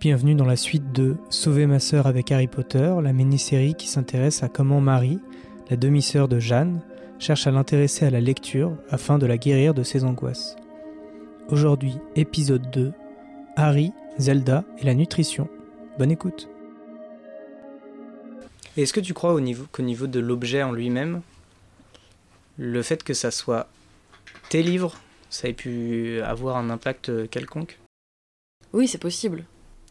Bienvenue 0.00 0.36
dans 0.36 0.44
la 0.44 0.54
suite 0.54 0.92
de 0.92 1.16
Sauver 1.28 1.66
ma 1.66 1.80
sœur 1.80 2.06
avec 2.06 2.30
Harry 2.30 2.46
Potter, 2.46 2.94
la 3.02 3.12
mini-série 3.12 3.74
qui 3.74 3.88
s'intéresse 3.88 4.44
à 4.44 4.48
comment 4.48 4.80
Marie, 4.80 5.18
la 5.70 5.76
demi-sœur 5.76 6.28
de 6.28 6.38
Jeanne, 6.38 6.82
cherche 7.18 7.48
à 7.48 7.50
l'intéresser 7.50 8.06
à 8.06 8.10
la 8.10 8.20
lecture 8.20 8.76
afin 8.90 9.18
de 9.18 9.26
la 9.26 9.36
guérir 9.36 9.74
de 9.74 9.82
ses 9.82 10.04
angoisses. 10.04 10.54
Aujourd'hui, 11.48 11.96
épisode 12.14 12.70
2, 12.70 12.92
Harry, 13.56 13.90
Zelda 14.18 14.64
et 14.78 14.84
la 14.84 14.94
nutrition. 14.94 15.48
Bonne 15.98 16.12
écoute. 16.12 16.48
Est-ce 18.76 18.92
que 18.92 19.00
tu 19.00 19.14
crois 19.14 19.34
au 19.34 19.40
niveau, 19.40 19.66
qu'au 19.72 19.82
niveau 19.82 20.06
de 20.06 20.20
l'objet 20.20 20.62
en 20.62 20.70
lui-même, 20.70 21.22
le 22.56 22.82
fait 22.82 23.02
que 23.02 23.14
ça 23.14 23.32
soit 23.32 23.66
tes 24.48 24.62
livres, 24.62 24.94
ça 25.28 25.48
ait 25.48 25.54
pu 25.54 26.20
avoir 26.20 26.56
un 26.56 26.70
impact 26.70 27.28
quelconque? 27.30 27.80
Oui, 28.72 28.86
c'est 28.86 28.98
possible. 28.98 29.44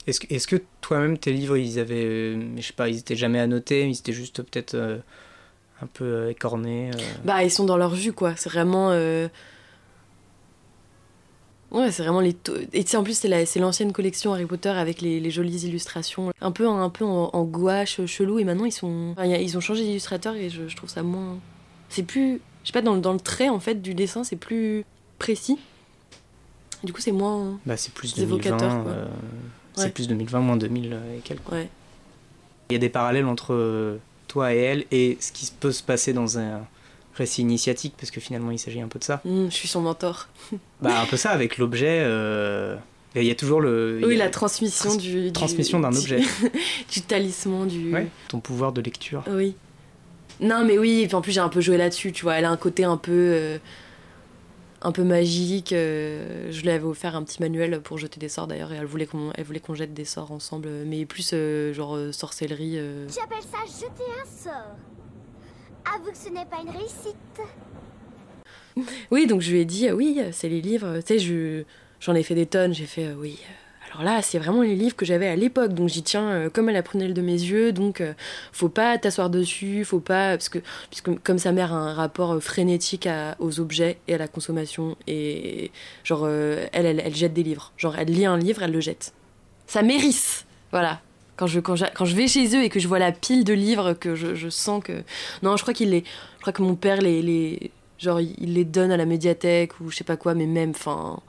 Est-ce 0.08 0.20
que, 0.22 0.34
est 0.34 0.46
que 0.46 0.56
toi-même, 0.82 1.18
tes 1.18 1.34
livres, 1.34 1.58
ils 1.58 1.80
avaient. 1.80 2.06
euh, 2.06 2.42
je 2.58 2.62
sais 2.62 2.74
pas, 2.74 2.88
ils 2.90 2.98
étaient 2.98 3.16
jamais 3.18 3.40
annotés, 3.40 3.88
ils 3.88 3.98
étaient 3.98 4.14
juste 4.14 4.42
peut-être 4.42 4.74
euh, 4.76 4.98
un 5.82 5.88
peu 5.88 6.06
euh, 6.06 6.30
écornés. 6.32 6.92
Bah, 7.26 7.44
ils 7.44 7.52
sont 7.52 7.66
dans 7.66 7.78
leur 7.78 7.94
vue, 7.94 8.14
quoi. 8.14 8.34
C'est 8.38 8.50
vraiment. 8.50 8.92
Ouais, 11.70 11.92
c'est 11.92 12.02
vraiment 12.04 12.22
les. 12.22 12.36
Et 12.72 12.84
tu 12.86 12.92
sais, 12.92 12.98
en 12.98 13.04
plus, 13.04 13.18
c'est 13.18 13.28
la- 13.28 13.46
c'est 13.46 13.60
l'ancienne 13.60 13.92
collection 13.92 14.34
Harry 14.34 14.46
Potter 14.46 14.70
avec 14.70 15.02
les, 15.02 15.20
les 15.20 15.30
jolies 15.32 15.66
illustrations. 15.66 16.32
Un 16.40 16.52
peu, 16.52 16.66
un 16.66 16.90
peu 16.90 17.04
en, 17.04 17.30
en 17.34 17.44
gouache, 17.44 18.06
chelou. 18.06 18.40
Et 18.40 18.46
maintenant, 18.46 18.64
ils 18.64 18.72
sont. 18.72 19.10
enfin, 19.12 19.26
y 19.26 19.34
a- 19.34 19.42
ils 19.42 19.58
ont 19.58 19.62
changé 19.62 19.84
d'illustrateur 19.84 20.36
et 20.36 20.50
je, 20.50 20.70
je 20.70 20.76
trouve 20.78 20.90
ça 20.90 21.04
moins. 21.04 21.38
C'est 21.90 22.04
plus. 22.04 22.40
Je 22.64 22.68
sais 22.68 22.74
pas, 22.74 22.82
dans, 22.82 22.96
le- 22.96 23.02
dans 23.02 23.12
le 23.14 23.20
trait, 23.20 23.50
en 23.50 23.60
fait, 23.60 23.82
du 23.82 23.94
dessin, 23.94 24.24
c'est 24.24 24.38
plus 24.38 24.86
précis. 25.20 25.58
Du 26.86 26.94
coup, 26.94 27.02
c'est 27.02 27.12
moins. 27.12 27.60
Bah, 27.66 27.76
c'est 27.76 27.94
plus 27.94 28.10
C'est 28.16 28.22
2020. 28.22 28.48
évocateur, 28.48 28.84
quoi. 28.84 28.92
euh. 28.94 29.06
C'est 29.84 29.94
plus 29.94 30.08
2020, 30.08 30.40
moins 30.40 30.58
2000 30.58 30.98
et 31.16 31.20
quelques. 31.20 31.52
Ouais. 31.52 31.68
Il 32.70 32.74
y 32.74 32.76
a 32.76 32.80
des 32.80 32.90
parallèles 32.90 33.26
entre 33.26 33.54
euh, 33.54 33.98
toi 34.28 34.54
et 34.54 34.58
elle 34.58 34.86
et 34.92 35.18
ce 35.22 35.32
qui 35.32 35.52
peut 35.60 35.72
se 35.72 35.82
passer 35.84 36.12
dans 36.14 36.38
un 36.40 36.62
récit 37.16 37.42
initiatique, 37.42 37.94
parce 37.98 38.12
que 38.12 38.20
finalement 38.20 38.52
il 38.52 38.60
s'agit 38.60 38.82
un 38.82 38.88
peu 38.88 39.00
de 39.00 39.04
ça. 39.04 39.22
Hmm, 39.26 39.46
je 39.50 39.54
suis 39.56 39.68
son 39.68 39.82
mentor. 39.82 40.28
Bah, 40.82 41.02
un 41.02 41.06
peu 41.06 41.18
ça 41.18 41.32
avec 41.32 41.58
l'objet. 41.58 42.02
euh, 42.04 42.76
Il 43.16 43.24
y 43.24 43.32
a 43.32 43.36
toujours 43.36 43.62
le. 43.62 44.00
Oui, 44.06 44.16
la 44.18 44.30
transmission 44.30 44.90
trans- 44.90 44.98
du, 45.00 45.22
du- 45.24 45.32
transmission 45.32 45.80
d'un 45.80 45.90
du- 45.90 45.98
objet. 45.98 46.20
du 46.92 47.02
talisman, 47.02 47.68
du. 47.68 47.92
Ouais, 47.94 48.08
ton 48.28 48.40
pouvoir 48.40 48.72
de 48.74 48.82
lecture. 48.82 49.24
Oui. 49.30 49.56
Non, 50.40 50.64
mais 50.66 50.78
oui, 50.78 51.02
et 51.02 51.08
puis 51.08 51.16
en 51.16 51.22
plus 51.22 51.32
j'ai 51.32 51.40
un 51.40 51.50
peu 51.50 51.62
joué 51.62 51.78
là-dessus, 51.78 52.12
tu 52.12 52.22
vois. 52.24 52.36
Elle 52.36 52.46
a 52.46 52.52
un 52.52 52.58
côté 52.58 52.84
un 52.84 52.98
peu. 52.98 53.12
euh, 53.12 53.58
un 54.82 54.92
peu 54.92 55.04
magique. 55.04 55.74
euh, 55.74 56.52
je 56.52 56.62
lui 56.62 56.70
avais 56.70 56.84
offert 56.86 57.16
un 57.16 57.24
petit 57.24 57.42
manuel 57.42 57.82
pour 57.82 57.98
jeter 57.98 58.20
des 58.20 58.30
sorts 58.30 58.48
d'ailleurs, 58.48 58.72
et 58.72 58.76
elle 58.78 58.86
voulait 58.86 59.06
qu'on 59.08 59.32
elle 59.36 59.44
voulait 59.44 59.60
qu'on 59.60 59.74
jette 59.76 59.94
des 59.94 60.06
sorts 60.06 60.32
ensemble, 60.32 60.70
mais 60.86 61.06
plus 61.06 61.32
euh, 61.34 61.74
genre 61.74 61.96
euh, 61.96 62.12
sorcellerie. 62.12 62.78
euh. 62.78 63.08
J'appelle 63.10 63.44
ça 63.44 63.60
jeter 63.66 64.04
un 64.24 64.26
sort. 64.26 64.76
Avoue 65.96 66.12
que 66.12 66.18
ce 66.18 66.30
n'est 66.30 66.46
pas 66.46 66.62
une 66.62 66.70
réussite. 66.70 67.16
Oui, 69.10 69.26
donc 69.26 69.42
je 69.42 69.52
lui 69.52 69.60
ai 69.62 69.66
dit, 69.66 69.88
euh, 69.90 69.94
oui, 69.94 70.22
c'est 70.32 70.50
les 70.50 70.62
livres. 70.62 71.00
Tu 71.00 71.08
sais, 71.08 71.20
je- 71.20 71.64
j'en 72.00 72.14
ai 72.14 72.22
fait 72.22 72.36
des 72.36 72.46
tonnes, 72.46 72.76
j'ai 72.76 72.86
fait, 72.86 73.06
euh, 73.08 73.16
oui. 73.18 73.40
Alors 73.92 74.04
là, 74.04 74.22
c'est 74.22 74.38
vraiment 74.38 74.62
les 74.62 74.76
livres 74.76 74.96
que 74.96 75.06
j'avais 75.06 75.28
à 75.28 75.36
l'époque, 75.36 75.74
donc 75.74 75.88
j'y 75.88 76.04
tiens 76.04 76.30
euh, 76.30 76.50
comme 76.50 76.68
à 76.68 76.72
la 76.72 76.84
prunelle 76.84 77.14
de 77.14 77.22
mes 77.22 77.32
yeux, 77.32 77.72
donc 77.72 78.02
euh, 78.02 78.14
faut 78.52 78.70
pas 78.70 78.98
t'asseoir 78.98 79.30
dessus, 79.30 79.86
faut 79.86 80.02
pas. 80.02 80.32
Parce 80.32 80.50
que, 80.50 80.60
puisque 80.90 81.10
comme 81.24 81.38
sa 81.38 81.54
mère 81.54 81.74
a 81.74 81.78
un 81.78 81.94
rapport 81.94 82.34
euh, 82.34 82.40
frénétique 82.40 83.08
aux 83.40 83.60
objets 83.60 83.98
et 84.08 84.16
à 84.16 84.18
la 84.18 84.28
consommation, 84.28 84.98
et 85.08 85.72
genre, 86.04 86.28
elle, 86.28 86.86
elle, 86.86 87.16
jette 87.16 87.34
des 87.34 87.44
livres. 87.44 87.72
Genre, 87.78 87.96
elle 87.98 88.10
lit 88.10 88.26
un 88.26 88.38
livre, 88.38 88.62
elle 88.64 88.72
le 88.72 88.82
jette. 88.82 89.14
Ça 89.68 89.82
mérisse 89.82 90.46
Voilà. 90.72 91.02
Quand 91.38 91.46
je, 91.46 92.16
vais 92.16 92.28
chez 92.28 92.56
eux 92.56 92.64
et 92.64 92.70
que 92.70 92.80
je 92.80 92.88
vois 92.88 92.98
la 92.98 93.12
pile 93.12 93.44
de 93.44 93.54
livres, 93.54 93.94
que 93.94 94.16
je, 94.16 94.34
je 94.34 94.50
sens 94.50 94.84
que. 94.84 95.04
Non, 95.44 95.56
je 95.56 95.62
crois 95.62 95.74
qu'il 95.74 95.92
les. 95.92 96.04
Je 96.38 96.42
crois 96.42 96.52
que 96.52 96.64
mon 96.64 96.76
père 96.76 97.00
les. 97.00 97.22
les 97.22 97.72
genre, 98.00 98.20
il 98.20 98.54
les 98.54 98.66
donne 98.66 98.92
à 98.92 98.98
la 98.98 99.06
médiathèque 99.06 99.80
ou 99.80 99.92
je 99.92 99.98
sais 99.98 100.04
pas 100.04 100.18
quoi, 100.18 100.34
mais 100.34 100.48
même, 100.48 100.72
enfin. 100.72 101.20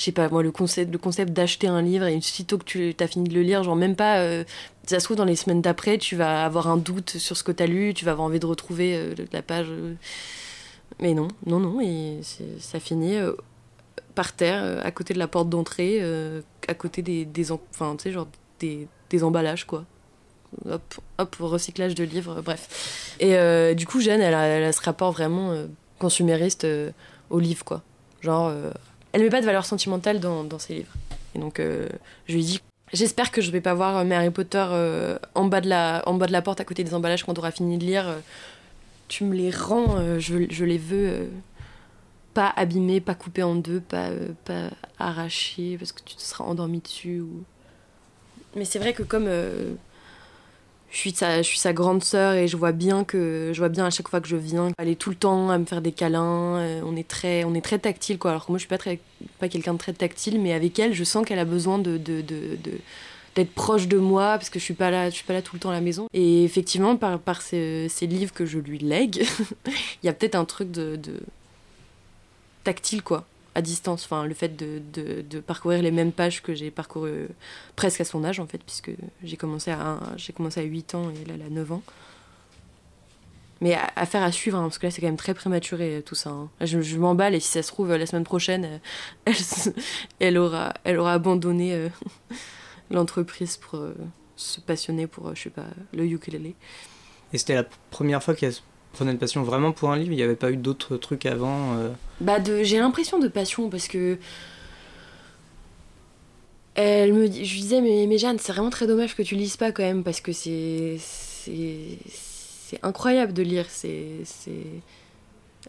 Je 0.00 0.06
sais 0.06 0.12
pas, 0.12 0.30
moi, 0.30 0.42
le 0.42 0.50
concept, 0.50 0.90
le 0.90 0.96
concept 0.96 1.30
d'acheter 1.34 1.66
un 1.66 1.82
livre 1.82 2.06
et 2.06 2.16
aussitôt 2.16 2.56
que 2.56 2.64
tu 2.64 2.96
as 2.98 3.06
fini 3.06 3.28
de 3.28 3.34
le 3.34 3.42
lire, 3.42 3.62
genre, 3.62 3.76
même 3.76 3.96
pas. 3.96 4.20
euh, 4.20 4.44
ça 4.86 4.98
se 4.98 5.04
trouve, 5.04 5.18
dans 5.18 5.26
les 5.26 5.36
semaines 5.36 5.60
d'après, 5.60 5.98
tu 5.98 6.16
vas 6.16 6.42
avoir 6.46 6.68
un 6.68 6.78
doute 6.78 7.10
sur 7.18 7.36
ce 7.36 7.42
que 7.44 7.52
tu 7.52 7.62
as 7.62 7.66
lu, 7.66 7.92
tu 7.92 8.06
vas 8.06 8.12
avoir 8.12 8.26
envie 8.26 8.40
de 8.40 8.46
retrouver 8.46 8.94
euh, 8.96 9.14
la 9.30 9.42
page. 9.42 9.66
euh. 9.68 9.92
Mais 11.00 11.12
non, 11.12 11.28
non, 11.44 11.60
non, 11.60 11.82
et 11.82 12.20
ça 12.60 12.80
finit 12.80 13.18
par 14.14 14.32
terre, 14.32 14.80
à 14.82 14.90
côté 14.90 15.12
de 15.12 15.18
la 15.18 15.28
porte 15.28 15.50
d'entrée, 15.50 16.00
à 16.66 16.72
côté 16.74 17.02
des. 17.02 17.26
des 17.26 17.52
en- 17.52 17.60
enfin, 17.70 17.94
tu 17.96 18.04
sais, 18.04 18.12
genre, 18.12 18.26
des, 18.58 18.88
emballages, 19.22 19.66
quoi. 19.66 19.84
Hop, 20.64 20.94
hop, 21.18 21.36
recyclage 21.40 21.94
de 21.94 22.04
livres, 22.04 22.40
bref. 22.42 23.16
Et 23.20 23.74
du 23.74 23.86
coup, 23.86 24.00
Jeanne, 24.00 24.22
elle 24.22 24.34
a, 24.34 24.72
ce 24.72 24.80
rapport 24.80 25.12
vraiment 25.12 25.54
consumériste 25.98 26.64
euh, 26.64 26.90
aux 27.28 27.38
livres, 27.38 27.64
quoi. 27.66 27.82
Genre, 28.22 28.50
euh, 29.10 29.16
elle 29.16 29.22
met 29.22 29.30
pas 29.30 29.40
de 29.40 29.46
valeur 29.46 29.64
sentimentale 29.64 30.20
dans, 30.20 30.58
ses 30.58 30.74
livres. 30.74 30.92
Et 31.34 31.38
donc, 31.38 31.60
euh, 31.60 31.88
je 32.26 32.34
lui 32.34 32.44
dit, 32.44 32.60
j'espère 32.92 33.30
que 33.30 33.40
je 33.40 33.50
vais 33.50 33.60
pas 33.60 33.74
voir 33.74 33.98
euh, 33.98 34.10
Harry 34.10 34.30
Potter 34.30 34.64
euh, 34.70 35.18
en, 35.34 35.46
bas 35.46 35.60
de 35.60 35.68
la, 35.68 36.02
en 36.06 36.14
bas 36.14 36.26
de 36.26 36.32
la 36.32 36.42
porte, 36.42 36.60
à 36.60 36.64
côté 36.64 36.84
des 36.84 36.94
emballages, 36.94 37.24
quand 37.24 37.36
on 37.36 37.40
aura 37.40 37.50
fini 37.50 37.78
de 37.78 37.84
lire. 37.84 38.08
euh, 38.08 38.18
tu 39.10 39.24
me 39.24 39.34
les 39.34 39.50
rends, 39.50 39.98
euh, 39.98 40.20
je, 40.20 40.64
les 40.64 40.78
veux 40.78 41.08
euh, 41.08 41.26
pas 42.32 42.52
abîmés, 42.54 43.00
pas 43.00 43.16
coupés 43.16 43.42
en 43.42 43.56
deux, 43.56 43.80
pas, 43.80 44.08
euh, 44.08 44.28
pas 44.44 44.70
arrachés, 45.00 45.76
parce 45.78 45.90
que 45.90 46.00
tu 46.04 46.14
te 46.14 46.22
seras 46.22 46.44
endormi 46.44 46.78
dessus. 46.78 47.20
Ou... 47.20 47.42
Mais 48.54 48.64
c'est 48.64 48.78
vrai 48.78 48.92
que 48.92 49.02
comme 49.02 49.26
euh, 49.26 49.74
je 50.90 50.96
suis 50.96 51.12
sa, 51.12 51.72
grande 51.72 52.02
sœur 52.02 52.34
et 52.34 52.48
je 52.48 52.56
vois 52.56 52.72
bien 52.72 53.04
que 53.04 53.52
je 53.52 53.58
vois 53.58 53.68
bien 53.68 53.86
à 53.86 53.90
chaque 53.90 54.08
fois 54.08 54.20
que 54.20 54.26
je 54.26 54.36
viens, 54.36 54.70
elle 54.78 54.88
est 54.88 54.96
tout 54.96 55.10
le 55.10 55.16
temps 55.16 55.50
à 55.50 55.58
me 55.58 55.64
faire 55.64 55.80
des 55.82 55.92
câlins. 55.92 56.56
euh, 56.58 56.82
on 56.84 56.96
est 56.96 57.06
très, 57.06 57.44
on 57.44 57.54
est 57.54 57.60
très 57.60 57.78
tactile 57.78 58.18
quoi. 58.18 58.32
Alors 58.32 58.46
que 58.46 58.52
moi 58.52 58.58
je 58.58 58.62
suis 58.62 58.68
pas 58.68 58.78
très, 58.78 58.98
pas 59.38 59.48
quelqu'un 59.48 59.74
de 59.74 59.78
très 59.78 59.92
tactile, 59.92 60.40
mais 60.40 60.52
avec 60.52 60.78
elle, 60.78 60.92
je 60.92 61.04
sens 61.04 61.24
qu'elle 61.24 61.38
a 61.38 61.44
besoin 61.44 61.78
de, 61.78 61.96
d'être 61.96 63.54
proche 63.54 63.86
de 63.86 63.98
moi 63.98 64.36
parce 64.36 64.50
que 64.50 64.58
je 64.58 64.64
suis 64.64 64.74
pas 64.74 64.90
là, 64.90 65.10
je 65.10 65.14
suis 65.14 65.24
pas 65.24 65.32
là 65.32 65.42
tout 65.42 65.54
le 65.54 65.60
temps 65.60 65.70
à 65.70 65.74
la 65.74 65.80
maison. 65.80 66.06
Et 66.12 66.42
effectivement, 66.44 66.96
par, 66.96 67.20
par 67.20 67.40
ces, 67.40 67.88
ces 67.88 68.08
livres 68.08 68.32
que 68.32 68.44
je 68.44 68.58
lui 68.58 68.78
lègue, 68.78 69.24
il 70.02 70.06
y 70.06 70.08
a 70.08 70.12
peut-être 70.12 70.34
un 70.34 70.44
truc 70.44 70.72
de, 70.72 70.96
de 70.96 71.20
tactile 72.64 73.02
quoi 73.02 73.26
à 73.54 73.62
distance, 73.62 74.04
enfin 74.04 74.24
le 74.26 74.34
fait 74.34 74.56
de, 74.56 74.80
de, 75.22 75.40
parcourir 75.40 75.82
les 75.82 75.90
mêmes 75.90 76.12
pages 76.12 76.42
que 76.42 76.54
j'ai 76.54 76.70
parcouru 76.70 77.28
presque 77.76 78.00
à 78.00 78.04
son 78.04 78.24
âge 78.24 78.38
en 78.40 78.46
fait, 78.46 78.58
puisque 78.58 78.92
j'ai 79.24 79.36
commencé 79.36 79.70
à, 79.70 79.98
j'ai 80.16 80.32
commencé 80.32 80.60
à 80.60 80.62
8 80.62 80.94
ans 80.94 81.10
et 81.10 81.24
là 81.26 81.34
elle 81.34 81.42
a 81.42 81.50
9 81.50 81.72
ans. 81.72 81.82
Mais 83.62 83.74
à, 83.74 83.90
à 83.94 84.06
faire 84.06 84.22
à 84.22 84.32
suivre, 84.32 84.56
hein, 84.56 84.62
parce 84.62 84.78
que 84.78 84.86
là 84.86 84.90
c'est 84.90 85.00
quand 85.02 85.08
même 85.08 85.16
très 85.16 85.34
prématuré 85.34 85.96
euh, 85.96 86.00
tout 86.00 86.14
ça. 86.14 86.30
hein. 86.30 86.48
Je, 86.62 86.96
m'emballe 86.96 87.34
et 87.34 87.40
si 87.40 87.48
ça 87.48 87.62
se 87.62 87.68
trouve, 87.68 87.90
euh, 87.90 87.98
la 87.98 88.06
semaine 88.06 88.24
prochaine, 88.24 88.80
euh, 89.28 89.32
elle, 90.20 90.38
aura, 90.38 90.72
elle 90.84 90.98
aura 90.98 91.12
abandonné 91.12 91.74
euh, 91.74 91.88
l'entreprise 92.90 93.58
pour 93.58 93.78
euh, 93.78 93.94
se 94.36 94.60
passionner 94.60 95.06
pour, 95.06 95.28
euh, 95.28 95.34
je 95.34 95.42
sais 95.42 95.50
pas, 95.50 95.66
le 95.92 96.06
ukulélé. 96.06 96.54
Et 97.34 97.38
c'était 97.38 97.54
la 97.54 97.64
première 97.90 98.22
fois 98.22 98.34
qu'elle 98.34 98.54
se 98.54 98.62
prenait 98.92 99.12
une 99.12 99.18
passion 99.18 99.42
vraiment 99.42 99.72
pour 99.72 99.90
un 99.90 99.96
livre. 99.96 100.12
Il 100.12 100.16
n'y 100.16 100.22
avait 100.22 100.36
pas 100.36 100.50
eu 100.50 100.56
d'autres 100.56 100.96
trucs 100.96 101.26
avant. 101.26 101.74
euh, 101.78 101.90
Bah 102.20 102.38
j'ai 102.62 102.78
l'impression 102.78 103.18
de 103.18 103.28
passion 103.28 103.70
parce 103.70 103.88
que 103.88 104.18
elle 106.74 107.12
me 107.12 107.26
je 107.26 107.30
lui 107.30 107.60
disais 107.60 107.80
mais, 107.80 108.18
Jeanne 108.18 108.38
c'est 108.38 108.52
vraiment 108.52 108.70
très 108.70 108.86
dommage 108.86 109.14
que 109.16 109.22
tu 109.22 109.34
lises 109.34 109.56
pas 109.56 109.72
quand 109.72 109.82
même 109.82 110.04
parce 110.04 110.20
que 110.20 110.32
c'est 110.32 110.96
c'est 110.98 111.98
c'est 112.08 112.78
incroyable 112.84 113.32
de 113.32 113.42
lire 113.42 113.66
c'est 113.68 114.06
c'est 114.24 114.64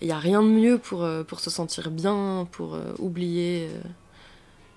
il 0.02 0.08
y 0.08 0.12
a 0.12 0.20
rien 0.20 0.42
de 0.44 0.48
mieux 0.48 0.78
pour 0.78 1.04
euh, 1.04 1.24
pour 1.24 1.40
se 1.40 1.50
sentir 1.50 1.90
bien 1.92 2.48
pour 2.52 2.76
euh, 2.76 2.94
oublier 3.00 3.64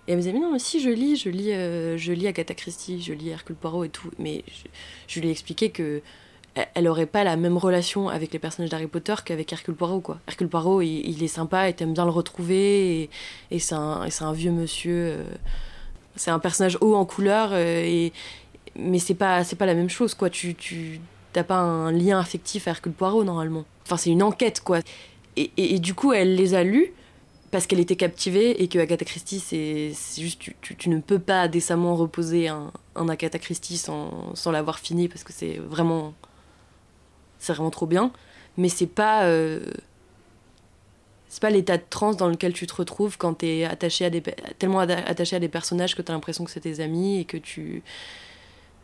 et 0.09 0.13
elle 0.13 0.17
me 0.17 0.21
disait 0.23 0.33
mais 0.33 0.41
non 0.41 0.51
mais 0.53 0.59
si 0.59 0.81
je 0.81 0.89
lis 0.91 1.17
je 1.17 1.29
lis 1.29 1.53
je 1.99 2.13
lis 2.13 2.27
Agatha 2.27 2.55
Christie 2.55 3.03
je 3.03 3.13
lis 3.13 3.29
Hercule 3.29 3.57
Poirot 3.57 3.85
et 3.85 3.91
tout 3.91 4.11
mais 4.19 4.45
je 5.07 5.21
lui 5.21 5.29
ai 5.29 5.31
expliqué 5.31 5.71
que 5.71 6.01
elle- 6.55 6.89
aurait 6.89 7.07
pas 7.07 7.25
la 7.25 7.37
même 7.37 7.57
relation 7.57 8.09
avec 8.09 8.33
les 8.33 8.39
personnages 8.39 8.71
d'Harry 8.71 8.87
Potter 8.87 9.15
qu'avec 9.25 9.53
Hercule 9.53 9.75
Poirot 9.75 10.01
quoi. 10.01 10.19
Hercule 10.29 10.49
Poirot 10.49 10.83
il, 10.83 11.01
il 11.09 11.23
est 11.23 11.29
sympa 11.29 11.69
et 11.69 11.73
t'aimes 11.75 11.95
bien 11.95 12.05
le 12.05 12.11
retrouver 12.11 13.03
et, 13.51 13.59
c'est 13.59 13.75
un, 13.75 14.03
un 14.21 14.33
vieux 14.33 14.53
monsieur 14.53 15.15
euh, 15.19 15.25
c'est 16.17 16.31
un 16.31 16.39
personnage 16.39 16.79
haut 16.81 16.95
en 16.95 17.05
couleur 17.05 17.51
euh, 17.53 17.83
et 17.85 18.13
mais 18.77 18.99
c'est 18.99 19.15
pas 19.15 19.43
pas 19.59 19.67
la 19.67 19.75
même 19.75 19.91
chose 19.91 20.15
quoi. 20.15 20.31
Tu 20.31 20.55
tu 20.55 21.01
pas 21.33 21.57
un 21.57 21.91
lien 21.91 22.21
affectif 22.21 22.69
à 22.69 22.71
Hercule 22.71 22.93
Poirot 22.93 23.25
normalement. 23.25 23.65
Enfin 23.85 23.97
c'est 23.97 24.11
une 24.11 24.23
enquête 24.23 24.61
quoi. 24.61 24.79
Et, 25.37 25.51
et- 25.57 25.75
du 25.81 25.93
coup 25.95 26.13
elle 26.13 26.37
les 26.37 26.55
a 26.55 26.63
lus 26.63 26.93
parce 27.51 27.67
qu'elle 27.67 27.81
était 27.81 27.97
captivée 27.97 28.63
et 28.63 28.69
que 28.69 28.79
Agatha 28.79 29.05
Christie 29.05 29.41
c'est 29.41 29.93
juste 30.17 30.39
tu, 30.41 30.55
tu- 30.61 30.77
tu 30.77 30.89
ne 30.89 31.01
peux 31.01 31.19
pas 31.19 31.49
décemment 31.49 31.97
reposer 31.97 32.47
un, 32.49 32.71
un 32.95 33.09
Agatha 33.09 33.39
Christie 33.41 33.79
sans, 33.79 34.35
sans 34.37 34.53
l'avoir 34.53 34.79
fini 34.79 35.09
parce 35.09 35.25
que 35.25 35.33
c'est 35.33 35.59
vraiment 35.59 36.15
c'est 37.45 37.53
vraiment 37.53 37.71
trop 37.71 37.87
bien 37.87 38.13
mais 38.57 38.69
c'est 38.69 38.87
pas 38.87 39.25
euh, 39.25 39.61
c'est 41.29 41.41
pas 41.41 41.51
l'état 41.51 41.77
de 41.77 41.83
transe 41.89 42.17
dans 42.17 42.29
lequel 42.29 42.53
tu 42.53 42.67
te 42.67 42.75
retrouves 42.75 43.19
quand 43.19 43.35
t'es 43.35 43.65
attaché 43.65 44.05
à 44.05 44.11
des 44.11 44.23
tellement 44.59 44.81
attaché 44.81 45.37
à 45.37 45.41
des 45.41 45.49
personnages 45.49 45.95
que 45.95 46.03
t'as 46.03 46.13
l'impression 46.13 46.45
que 46.45 46.51
c'est 46.51 46.61
tes 46.61 46.81
amis 46.81 47.19
et 47.19 47.25
que 47.25 47.37
tu 47.37 47.83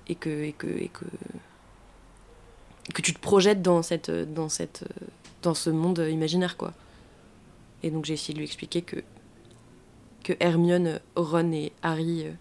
et 0.09 0.15
que 0.15 0.31
et 0.45 0.53
que 0.53 0.67
et 0.67 0.89
que 0.89 1.05
que 2.93 3.03
tu 3.03 3.15
te 3.15 3.21
projettes 3.21 3.63
dans 3.63 3.83
cette 3.83 4.11
dans 4.11 4.49
cette 4.49 4.85
dans 5.43 5.55
ce 5.55 5.71
monde 5.71 6.05
imaginaire 6.11 6.57
quoi. 6.57 6.75
Et 7.83 7.91
donc 7.91 8.05
j'ai 8.05 8.15
essayé 8.15 8.35
de 8.35 8.39
lui 8.39 8.47
expliquer 8.47 8.83
que 8.83 8.97
que 10.25 10.33
Hermione, 10.41 11.01
Ron 11.17 11.53
et 11.53 11.73
Harry 11.83 12.27
euh, 12.27 12.33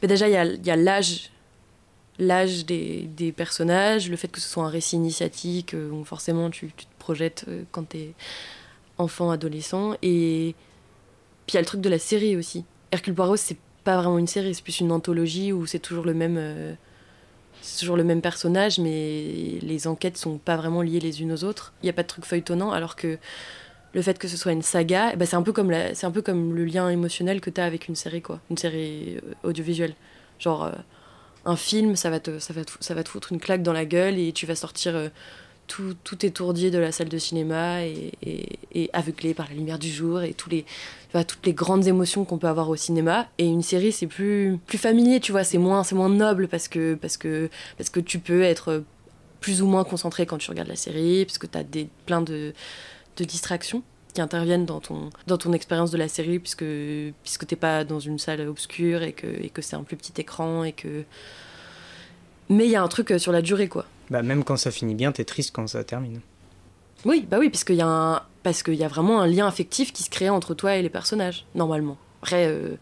mais 0.00 0.08
déjà 0.08 0.28
il 0.28 0.32
y 0.32 0.36
a, 0.36 0.44
y 0.44 0.70
a 0.70 0.76
l'âge 0.76 1.30
l'âge 2.18 2.66
des, 2.66 3.02
des, 3.16 3.32
personnages, 3.32 4.10
le 4.10 4.16
fait 4.16 4.28
que 4.28 4.40
ce 4.40 4.48
soit 4.48 4.64
un 4.64 4.68
récit 4.68 4.96
initiatique 4.96 5.74
euh, 5.74 5.90
où 5.90 6.04
forcément 6.04 6.50
tu, 6.50 6.72
tu 6.76 6.86
te 6.86 6.98
projettes 6.98 7.44
euh, 7.48 7.62
quand 7.72 7.88
t'es 7.88 8.12
enfant, 8.98 9.30
adolescent. 9.30 9.94
Et 10.02 10.54
puis 11.46 11.52
il 11.52 11.54
y 11.54 11.58
a 11.58 11.60
le 11.60 11.66
truc 11.66 11.80
de 11.80 11.88
la 11.88 11.98
série 11.98 12.36
aussi. 12.36 12.64
Hercule 12.90 13.14
Poirot, 13.14 13.36
c'est 13.36 13.56
pas 13.84 13.96
vraiment 13.96 14.18
une 14.18 14.26
série, 14.26 14.54
c'est 14.54 14.62
plus 14.62 14.80
une 14.80 14.92
anthologie 14.92 15.52
où 15.52 15.66
c'est 15.66 15.78
toujours 15.78 16.04
le 16.04 16.14
même. 16.14 16.36
Euh, 16.38 16.74
toujours 17.78 17.96
le 17.96 18.02
même 18.02 18.20
personnage, 18.20 18.80
mais 18.80 19.60
les 19.62 19.86
enquêtes 19.86 20.16
sont 20.16 20.36
pas 20.36 20.56
vraiment 20.56 20.82
liées 20.82 20.98
les 20.98 21.22
unes 21.22 21.30
aux 21.30 21.44
autres. 21.44 21.72
Il 21.80 21.86
n'y 21.86 21.90
a 21.90 21.92
pas 21.92 22.02
de 22.02 22.08
truc 22.08 22.24
feuilletonnant, 22.24 22.72
alors 22.72 22.96
que 22.96 23.18
le 23.94 24.02
fait 24.02 24.18
que 24.18 24.26
ce 24.26 24.36
soit 24.36 24.50
une 24.50 24.62
saga, 24.62 25.14
bah 25.14 25.26
c'est 25.26 25.36
un 25.36 25.42
peu 25.42 25.52
comme 25.52 25.70
un 25.70 26.10
peu 26.10 26.22
comme 26.22 26.56
le 26.56 26.64
lien 26.64 26.88
émotionnel 26.88 27.40
que 27.40 27.50
tu 27.50 27.60
as 27.60 27.64
avec 27.64 27.86
une 27.86 27.94
série 27.94 28.20
quoi, 28.20 28.40
une 28.50 28.56
série 28.56 29.18
audiovisuelle. 29.44 29.94
Genre 30.40 30.72
un 31.44 31.56
film, 31.56 31.96
ça 31.96 32.10
va, 32.10 32.20
te, 32.20 32.38
ça, 32.38 32.52
va 32.52 32.64
te, 32.64 32.72
ça 32.80 32.94
va 32.94 33.02
te 33.02 33.08
foutre 33.08 33.32
une 33.32 33.40
claque 33.40 33.62
dans 33.62 33.72
la 33.72 33.84
gueule 33.84 34.18
et 34.18 34.32
tu 34.32 34.46
vas 34.46 34.54
sortir 34.54 34.94
euh, 34.94 35.08
tout, 35.66 35.94
tout 36.04 36.24
étourdi 36.24 36.70
de 36.70 36.78
la 36.78 36.92
salle 36.92 37.08
de 37.08 37.18
cinéma 37.18 37.82
et, 37.84 38.90
aveuglé 38.92 39.34
par 39.34 39.48
la 39.48 39.54
lumière 39.54 39.78
du 39.78 39.90
jour 39.90 40.22
et 40.22 40.34
tous 40.34 40.50
les, 40.50 40.64
toutes 41.12 41.44
les 41.44 41.52
grandes 41.52 41.86
émotions 41.86 42.24
qu'on 42.24 42.38
peut 42.38 42.48
avoir 42.48 42.68
au 42.68 42.76
cinéma. 42.76 43.28
Et 43.38 43.46
une 43.46 43.62
série, 43.62 43.92
c'est 43.92 44.06
plus, 44.06 44.58
plus 44.66 44.78
familier, 44.78 45.20
tu 45.20 45.32
vois, 45.32 45.44
c'est 45.44 45.58
moins, 45.58 45.82
moins 45.92 46.08
noble 46.08 46.48
parce 46.48 46.68
que, 46.68 46.94
parce, 46.94 47.16
que, 47.16 47.48
parce 47.76 47.90
que 47.90 48.00
tu 48.00 48.18
peux 48.18 48.42
être 48.42 48.82
plus 49.40 49.62
ou 49.62 49.66
moins 49.66 49.84
concentré 49.84 50.26
quand 50.26 50.38
tu 50.38 50.50
regardes 50.50 50.68
la 50.68 50.76
série, 50.76 51.24
parce 51.24 51.38
que 51.38 51.46
tu 51.46 51.58
as 51.58 51.64
des, 51.64 51.88
plein 52.06 52.20
de, 52.20 52.52
de 53.16 53.24
distractions 53.24 53.82
qui 54.14 54.20
interviennent 54.20 54.66
dans 54.66 54.80
ton, 54.80 55.10
dans 55.26 55.38
ton 55.38 55.52
expérience 55.52 55.90
de 55.90 55.98
la 55.98 56.08
série, 56.08 56.38
puisque, 56.38 56.64
puisque 57.22 57.46
t'es 57.46 57.56
pas 57.56 57.84
dans 57.84 58.00
une 58.00 58.18
salle 58.18 58.46
obscure 58.46 59.02
et 59.02 59.12
que, 59.12 59.26
et 59.26 59.48
que 59.48 59.62
c'est 59.62 59.76
un 59.76 59.82
plus 59.82 59.96
petit 59.96 60.12
écran 60.20 60.64
et 60.64 60.72
que. 60.72 61.04
Mais 62.48 62.66
il 62.66 62.70
y 62.70 62.76
a 62.76 62.82
un 62.82 62.88
truc 62.88 63.10
euh, 63.10 63.18
sur 63.18 63.32
la 63.32 63.40
durée, 63.40 63.68
quoi. 63.68 63.86
Bah, 64.10 64.22
même 64.22 64.44
quand 64.44 64.56
ça 64.56 64.70
finit 64.70 64.94
bien, 64.94 65.12
t'es 65.12 65.24
triste 65.24 65.54
quand 65.54 65.66
ça 65.66 65.84
termine. 65.84 66.20
Oui, 67.04 67.26
bah 67.28 67.38
oui, 67.38 67.48
puisqu'il 67.48 67.76
y, 67.76 67.82
a 67.82 67.86
un... 67.86 68.22
parce 68.42 68.62
qu'il 68.62 68.74
y 68.74 68.84
a 68.84 68.88
vraiment 68.88 69.20
un 69.20 69.26
lien 69.26 69.46
affectif 69.46 69.92
qui 69.92 70.02
se 70.02 70.10
crée 70.10 70.28
entre 70.28 70.54
toi 70.54 70.76
et 70.76 70.82
les 70.82 70.90
personnages, 70.90 71.46
normalement. 71.54 71.96
Après, 72.22 72.46
euh, 72.46 72.76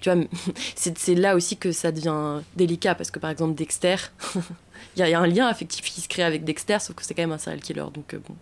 tu 0.00 0.10
vois, 0.10 0.22
c'est 0.74 1.14
là 1.14 1.36
aussi 1.36 1.56
que 1.56 1.72
ça 1.72 1.92
devient 1.92 2.40
délicat, 2.56 2.94
parce 2.94 3.10
que 3.10 3.18
par 3.18 3.30
exemple, 3.30 3.54
Dexter, 3.54 3.96
il 4.96 5.06
y, 5.06 5.14
a 5.14 5.20
un 5.20 5.26
lien 5.26 5.46
affectif 5.46 5.84
qui 5.84 6.00
se 6.00 6.08
crée 6.08 6.22
avec 6.22 6.44
Dexter, 6.44 6.78
sauf 6.80 6.96
que 6.96 7.04
c'est 7.04 7.12
quand 7.12 7.22
même 7.22 7.32
un 7.32 7.38
serial 7.38 7.60
killer, 7.60 7.86
donc 7.92 8.14
euh, 8.14 8.18
bon. 8.26 8.34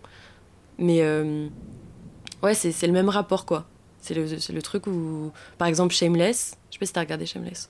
Mais 0.79 1.01
Ouais, 2.43 2.55
c'est 2.55 2.87
le 2.87 2.93
même 2.93 3.09
rapport, 3.09 3.47
quoi. 3.47 3.67
C'est 4.01 4.15
le, 4.15 4.25
le, 4.25 4.63
truc 4.63 4.87
où, 4.87 5.33
par 5.59 5.67
exemple, 5.67 5.93
Shameless, 5.93 6.57
je 6.71 6.75
sais 6.75 6.79
pas 6.79 6.87
si 6.87 6.93
t'as 6.93 7.01
regardé 7.01 7.27
Shameless. 7.27 7.69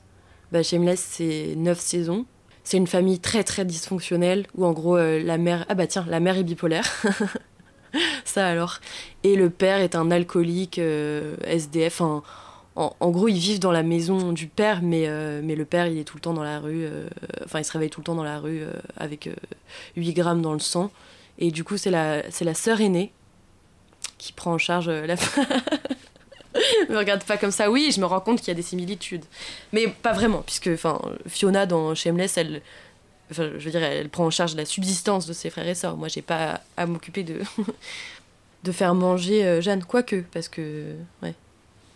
Bah, 0.52 0.62
Shameless, 0.62 1.00
c'est 1.00 1.54
9 1.56 1.78
saisons. 1.78 2.26
C'est 2.64 2.76
une 2.76 2.86
famille 2.86 3.18
très 3.18 3.44
très 3.44 3.64
dysfonctionnelle 3.64 4.46
où 4.54 4.66
en 4.66 4.72
gros 4.72 4.98
euh, 4.98 5.22
la 5.22 5.38
mère 5.38 5.64
ah 5.70 5.74
bah 5.74 5.86
tiens 5.86 6.04
la 6.06 6.20
mère 6.20 6.36
est 6.36 6.42
bipolaire 6.42 6.84
ça 8.26 8.46
alors 8.46 8.80
et 9.22 9.36
le 9.36 9.48
père 9.48 9.78
est 9.78 9.94
un 9.94 10.10
alcoolique 10.10 10.78
euh, 10.78 11.34
SDF 11.46 12.02
en, 12.02 12.22
en, 12.76 13.10
gros 13.10 13.28
ils 13.28 13.38
vivent 13.38 13.58
dans 13.58 13.72
la 13.72 13.82
maison 13.82 14.32
du 14.32 14.48
père 14.48 14.82
mais 14.82 15.04
euh, 15.08 15.40
mais 15.42 15.54
le 15.54 15.64
père 15.64 15.86
il 15.86 15.96
est 15.96 16.04
tout 16.04 16.18
le 16.18 16.20
temps 16.20 16.34
dans 16.34 16.42
la 16.42 16.60
rue 16.60 16.86
enfin 17.42 17.60
il 17.60 17.64
se 17.64 17.72
réveille 17.72 17.88
tout 17.88 18.00
le 18.00 18.04
temps 18.04 18.16
dans 18.16 18.22
la 18.22 18.38
rue 18.38 18.60
avec 18.98 19.30
8 19.96 20.12
grammes 20.12 20.42
dans 20.42 20.52
le 20.52 20.58
sang 20.58 20.90
et 21.38 21.50
du 21.50 21.64
coup 21.64 21.78
c'est 21.78 21.90
la 21.90 22.20
la 22.20 22.54
sœur 22.54 22.82
aînée 22.82 23.12
qui 24.18 24.32
prend 24.32 24.52
en 24.54 24.58
charge 24.58 24.88
euh, 24.88 25.06
la 25.06 25.16
me 26.88 26.96
regarde 26.96 27.22
pas 27.24 27.36
comme 27.36 27.50
ça. 27.50 27.70
Oui, 27.70 27.90
je 27.94 28.00
me 28.00 28.06
rends 28.06 28.20
compte 28.20 28.40
qu'il 28.40 28.48
y 28.48 28.50
a 28.50 28.54
des 28.54 28.62
similitudes. 28.62 29.24
Mais 29.72 29.88
pas 29.88 30.12
vraiment, 30.12 30.42
puisque 30.42 30.70
enfin, 30.72 31.00
Fiona 31.26 31.66
dans 31.66 31.94
Shameless, 31.94 32.36
elle, 32.36 32.62
enfin, 33.30 33.50
je 33.58 33.64
veux 33.64 33.70
dire, 33.70 33.82
elle 33.82 34.08
prend 34.08 34.26
en 34.26 34.30
charge 34.30 34.54
la 34.56 34.64
subsistance 34.64 35.26
de 35.26 35.32
ses 35.32 35.50
frères 35.50 35.68
et 35.68 35.74
sœurs. 35.74 35.96
Moi, 35.96 36.08
j'ai 36.08 36.22
pas 36.22 36.60
à 36.76 36.86
m'occuper 36.86 37.22
de, 37.22 37.40
de 38.64 38.72
faire 38.72 38.94
manger 38.94 39.44
euh, 39.44 39.60
Jeanne, 39.60 39.84
quoique, 39.84 40.24
parce 40.32 40.48
que. 40.48 40.94
Ouais. 41.22 41.34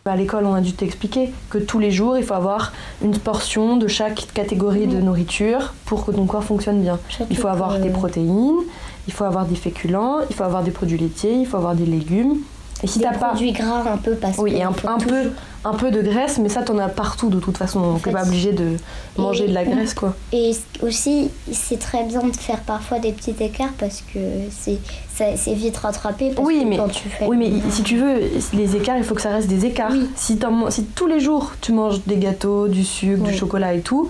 À 0.04 0.16
l'école, 0.16 0.46
on 0.46 0.54
a 0.54 0.60
dû 0.60 0.72
t'expliquer 0.72 1.30
que 1.48 1.58
tous 1.58 1.78
les 1.78 1.92
jours, 1.92 2.18
il 2.18 2.24
faut 2.24 2.34
avoir 2.34 2.72
une 3.02 3.16
portion 3.16 3.76
de 3.76 3.86
chaque 3.86 4.32
catégorie 4.34 4.88
de 4.88 4.96
nourriture 4.96 5.74
pour 5.84 6.04
que 6.04 6.10
ton 6.10 6.26
corps 6.26 6.42
fonctionne 6.42 6.82
bien. 6.82 6.98
il 7.30 7.36
faut 7.36 7.46
avoir 7.46 7.78
des 7.78 7.90
protéines, 7.90 8.64
il 9.06 9.12
faut 9.12 9.24
avoir 9.24 9.46
des 9.46 9.56
féculents, 9.56 10.18
il 10.28 10.36
faut 10.36 10.44
avoir 10.44 10.62
des 10.62 10.70
produits 10.70 10.98
laitiers, 10.98 11.34
il 11.34 11.46
faut 11.46 11.56
avoir 11.56 11.74
des 11.74 11.86
légumes. 11.86 12.38
Et 12.82 12.88
si 12.88 12.98
t'as 12.98 13.12
pas 13.12 13.28
produits 13.28 13.52
gras 13.52 13.84
un 13.92 13.96
peu 13.96 14.14
parce 14.16 14.38
oui, 14.38 14.54
et 14.54 14.62
un, 14.62 14.70
un 14.70 14.98
peu 14.98 15.30
un 15.64 15.74
peu 15.74 15.92
de 15.92 16.02
graisse, 16.02 16.38
mais 16.38 16.48
ça 16.48 16.62
t'en 16.62 16.78
as 16.78 16.88
partout 16.88 17.28
de 17.28 17.38
toute 17.38 17.56
façon. 17.56 17.78
On 17.78 18.06
n'est 18.06 18.12
pas 18.12 18.26
obligé 18.26 18.52
de 18.52 18.76
manger 19.16 19.46
de 19.46 19.54
la 19.54 19.64
graisse 19.64 19.94
quoi. 19.94 20.16
Et 20.32 20.50
aussi, 20.82 21.30
c'est 21.52 21.78
très 21.78 22.02
bien 22.02 22.22
de 22.22 22.34
faire 22.34 22.58
parfois 22.60 22.98
des 22.98 23.12
petits 23.12 23.36
écarts 23.40 23.72
parce 23.78 24.02
que 24.12 24.18
c'est 24.50 24.78
c'est 25.14 25.54
vite 25.54 25.76
rattrapé. 25.76 26.32
Parce 26.34 26.44
oui, 26.44 26.62
que 26.64 26.68
mais 26.68 26.76
quand 26.78 26.88
tu 26.88 27.08
fais 27.08 27.26
oui, 27.26 27.36
mais 27.36 27.52
si 27.70 27.84
tu 27.84 27.96
veux 27.96 28.20
les 28.52 28.76
écarts, 28.76 28.96
il 28.98 29.04
faut 29.04 29.14
que 29.14 29.20
ça 29.20 29.30
reste 29.30 29.46
des 29.46 29.64
écarts. 29.64 29.92
Si, 30.16 30.38
si 30.70 30.84
tous 30.84 31.06
les 31.06 31.20
jours 31.20 31.52
tu 31.60 31.72
manges 31.72 32.00
des 32.06 32.16
gâteaux, 32.16 32.66
du 32.66 32.82
sucre, 32.82 33.22
du 33.22 33.32
chocolat 33.32 33.74
et 33.74 33.80
tout, 33.80 34.08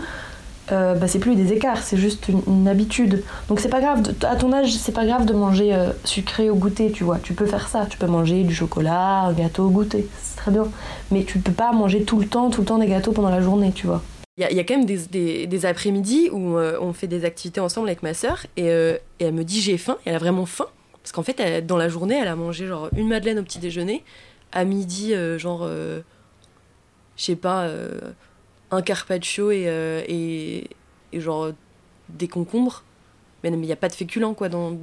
euh, 0.71 0.95
bah, 0.95 1.09
c'est 1.09 1.19
plus 1.19 1.35
des 1.35 1.53
écarts, 1.53 1.83
c'est 1.83 1.97
juste 1.97 2.29
une, 2.29 2.69
habitude. 2.69 3.25
Donc 3.49 3.59
c'est 3.59 3.69
pas 3.69 3.81
grave, 3.81 4.03
à 4.23 4.37
ton 4.37 4.53
âge, 4.53 4.73
c'est 4.73 4.93
pas 4.93 5.05
grave 5.05 5.27
de 5.27 5.33
manger 5.33 5.75
euh, 5.75 5.91
sucré 6.05 6.51
au 6.51 6.55
goûter, 6.55 6.93
tu 6.93 7.03
vois. 7.03 7.19
Tu 7.19 7.35
peux 7.35 7.47
faire 7.47 7.67
ça, 7.69 7.87
tu 7.87 7.99
peux 7.99 8.07
manger 8.07 8.45
du 8.45 8.55
chocolat, 8.55 9.23
un 9.23 9.33
gâteau 9.33 9.67
au 9.67 9.71
goûter, 9.71 10.07
c'est 10.23 10.37
très 10.37 10.51
bien. 10.53 10.65
Mais 11.11 11.25
tu 11.25 11.41
peux 11.41 11.53
pas 11.53 11.73
manger 11.73 12.05
tout 12.05 12.21
le 12.21 12.27
temps, 12.27 12.49
tout 12.51 12.61
le 12.61 12.67
temps 12.67 12.79
des 12.79 12.87
gâteaux 12.87 13.13
pendant 13.13 13.31
la 13.31 13.41
journée, 13.41 13.73
tu 13.73 13.87
vois. 13.87 14.03
Il 14.39 14.57
y, 14.57 14.61
a 14.61 14.65
quand 14.65 14.77
même 14.77 14.87
des, 14.87 15.67
après-midi 15.67 16.31
où 16.33 16.57
euh, 16.57 16.79
on 16.81 16.95
fait 16.95 17.07
des 17.07 17.27
activités 17.27 17.61
ensemble 17.61 17.89
avec 17.89 18.03
ma 18.03 18.15
sœur 18.15 18.47
et, 18.57 18.67
elle 18.67 19.35
me 19.35 19.45
dit 19.45 19.61
j'ai 19.61 19.77
faim, 19.77 19.99
elle 20.07 20.15
a 20.15 20.19
vraiment 20.19 20.47
faim. 20.47 20.67
Parce 21.03 21.13
qu'en 21.13 21.23
fait, 21.23 21.67
dans 21.67 21.77
la 21.77 21.89
journée, 21.89 22.15
elle 22.15 22.29
a 22.29 22.37
mangé 22.37 22.67
genre 22.67 22.89
une 22.97 23.09
madeleine 23.09 23.39
au 23.39 23.43
petit 23.43 23.59
déjeuner, 23.59 24.05
à 24.53 24.65
midi, 24.65 25.13
genre, 25.37 25.69
je 25.69 26.03
sais 27.17 27.37
pas 27.37 27.69
un 28.73 28.83
carpaccio 28.83 29.51
et, 29.51 29.65
euh, 29.69 30.03
et, 30.09 30.69
et, 31.13 31.21
genre 31.21 31.53
des 32.09 32.27
concombres. 32.27 32.83
Mais 33.43 33.51
il 33.51 33.59
n'y 33.59 33.73
a 33.73 33.77
pas 33.77 33.89
de 33.89 33.93
féculents, 33.93 34.35
quoi. 34.35 34.49
Dans, 34.49 34.79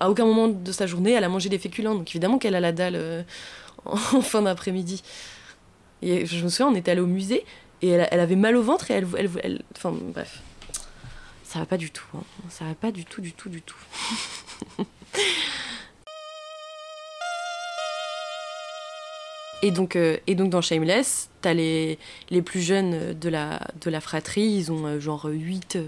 à 0.00 0.08
aucun 0.08 0.24
moment 0.24 0.48
de 0.48 0.72
sa 0.72 0.86
journée, 0.86 1.12
elle 1.12 1.24
a 1.24 1.28
mangé 1.28 1.48
des 1.48 1.58
féculents. 1.58 1.94
Donc 1.94 2.10
évidemment 2.10 2.38
qu'elle 2.38 2.54
a 2.54 2.60
la 2.60 2.72
dalle 2.72 2.96
euh, 2.96 3.22
en 3.84 3.96
fin 4.20 4.42
d'après-midi. 4.42 5.02
Et 6.02 6.26
je 6.26 6.42
me 6.42 6.48
souviens, 6.48 6.68
on 6.68 6.74
était 6.74 6.90
allé 6.90 7.00
au 7.00 7.06
musée 7.06 7.44
et 7.82 7.88
elle, 7.88 8.08
elle, 8.10 8.20
avait 8.20 8.36
mal 8.36 8.56
au 8.56 8.62
ventre 8.62 8.90
et 8.90 8.94
elle. 8.94 9.06
elle, 9.18 9.30
elle 9.42 9.62
enfin, 9.76 9.92
bref. 9.92 10.40
Ça 11.44 11.58
va 11.60 11.66
pas 11.66 11.76
du 11.76 11.90
tout. 11.90 12.06
Hein. 12.16 12.22
Ça 12.48 12.64
va 12.64 12.74
pas 12.74 12.90
du 12.90 13.04
tout, 13.04 13.20
du 13.20 13.32
tout, 13.32 13.48
du 13.48 13.62
tout. 13.62 13.76
Et 19.66 19.72
donc, 19.72 19.96
euh, 19.96 20.16
et 20.28 20.36
donc 20.36 20.50
dans 20.50 20.60
Shameless, 20.60 21.28
t'as 21.40 21.52
les, 21.52 21.98
les 22.30 22.40
plus 22.40 22.60
jeunes 22.60 23.18
de 23.18 23.28
la, 23.28 23.60
de 23.80 23.90
la 23.90 24.00
fratrie, 24.00 24.44
ils 24.44 24.70
ont 24.70 24.86
euh, 24.86 25.00
genre 25.00 25.24
8, 25.24 25.78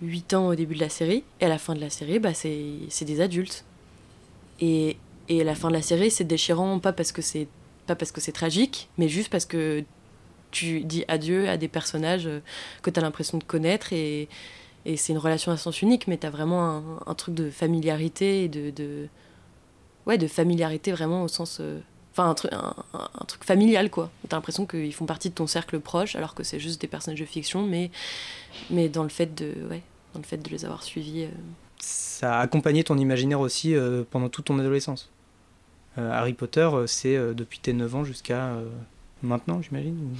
8 0.00 0.32
ans 0.32 0.46
au 0.46 0.54
début 0.54 0.74
de 0.74 0.80
la 0.80 0.88
série, 0.88 1.22
et 1.42 1.44
à 1.44 1.48
la 1.50 1.58
fin 1.58 1.74
de 1.74 1.80
la 1.80 1.90
série, 1.90 2.18
bah, 2.18 2.32
c'est 2.32 3.04
des 3.04 3.20
adultes. 3.20 3.66
Et, 4.58 4.96
et 5.28 5.42
à 5.42 5.44
la 5.44 5.54
fin 5.54 5.68
de 5.68 5.74
la 5.74 5.82
série, 5.82 6.10
c'est 6.10 6.24
déchirant, 6.24 6.78
pas 6.78 6.94
parce 6.94 7.12
que 7.12 7.20
c'est 7.20 7.46
pas 7.86 7.94
parce 7.94 8.10
que 8.10 8.22
c'est 8.22 8.32
tragique, 8.32 8.88
mais 8.96 9.06
juste 9.06 9.28
parce 9.28 9.44
que 9.44 9.84
tu 10.50 10.80
dis 10.80 11.04
adieu 11.08 11.50
à 11.50 11.58
des 11.58 11.68
personnages 11.68 12.26
euh, 12.26 12.40
que 12.80 12.88
t'as 12.88 13.02
l'impression 13.02 13.36
de 13.36 13.44
connaître, 13.44 13.92
et, 13.92 14.30
et 14.86 14.96
c'est 14.96 15.12
une 15.12 15.18
relation 15.18 15.52
à 15.52 15.58
sens 15.58 15.82
unique, 15.82 16.08
mais 16.08 16.16
t'as 16.16 16.30
vraiment 16.30 16.82
un, 17.06 17.14
truc 17.16 17.34
de 17.34 17.50
familiarité, 17.50 18.48
de, 18.48 18.70
de, 18.70 19.08
ouais, 20.06 20.16
de 20.16 20.26
familiarité 20.26 20.90
vraiment 20.90 21.22
au 21.22 21.28
sens 21.28 21.60
enfin 22.12 22.28
un, 22.28 22.34
truc, 22.34 22.52
un, 22.52 22.74
un, 22.94 23.24
truc 23.26 23.44
familial 23.44 23.90
quoi. 23.90 24.10
T'as 24.28 24.36
l'impression 24.36 24.66
qu'ils 24.66 24.92
font 24.94 25.06
partie 25.06 25.30
de 25.30 25.34
ton 25.34 25.46
cercle 25.46 25.80
proche 25.80 26.14
alors 26.16 26.34
que 26.34 26.42
c'est 26.42 26.60
juste 26.60 26.80
des 26.80 26.86
personnages 26.86 27.20
de 27.20 27.24
fiction, 27.24 27.66
mais, 27.66 27.90
mais 28.70 28.88
dans 28.88 29.02
le 29.02 29.08
fait 29.08 29.34
de, 29.34 29.54
ouais, 29.70 29.82
dans 30.14 30.20
le 30.20 30.26
fait 30.26 30.36
de 30.36 30.48
les 30.50 30.64
avoir 30.64 30.82
suivis. 30.82 31.24
Euh... 31.24 31.28
Ça 31.78 32.38
a 32.38 32.40
accompagné 32.40 32.84
ton 32.84 32.98
imaginaire 32.98 33.40
aussi 33.40 33.74
euh, 33.74 34.04
pendant 34.10 34.28
toute 34.28 34.46
ton 34.46 34.58
adolescence. 34.58 35.10
Euh, 35.98 36.10
Harry 36.10 36.32
Potter, 36.32 36.68
c'est 36.86 37.16
depuis 37.34 37.58
tes 37.58 37.72
9 37.72 37.94
ans 37.96 38.04
jusqu'à 38.04 38.52
maintenant, 39.22 39.60
j'imagine 39.62 40.16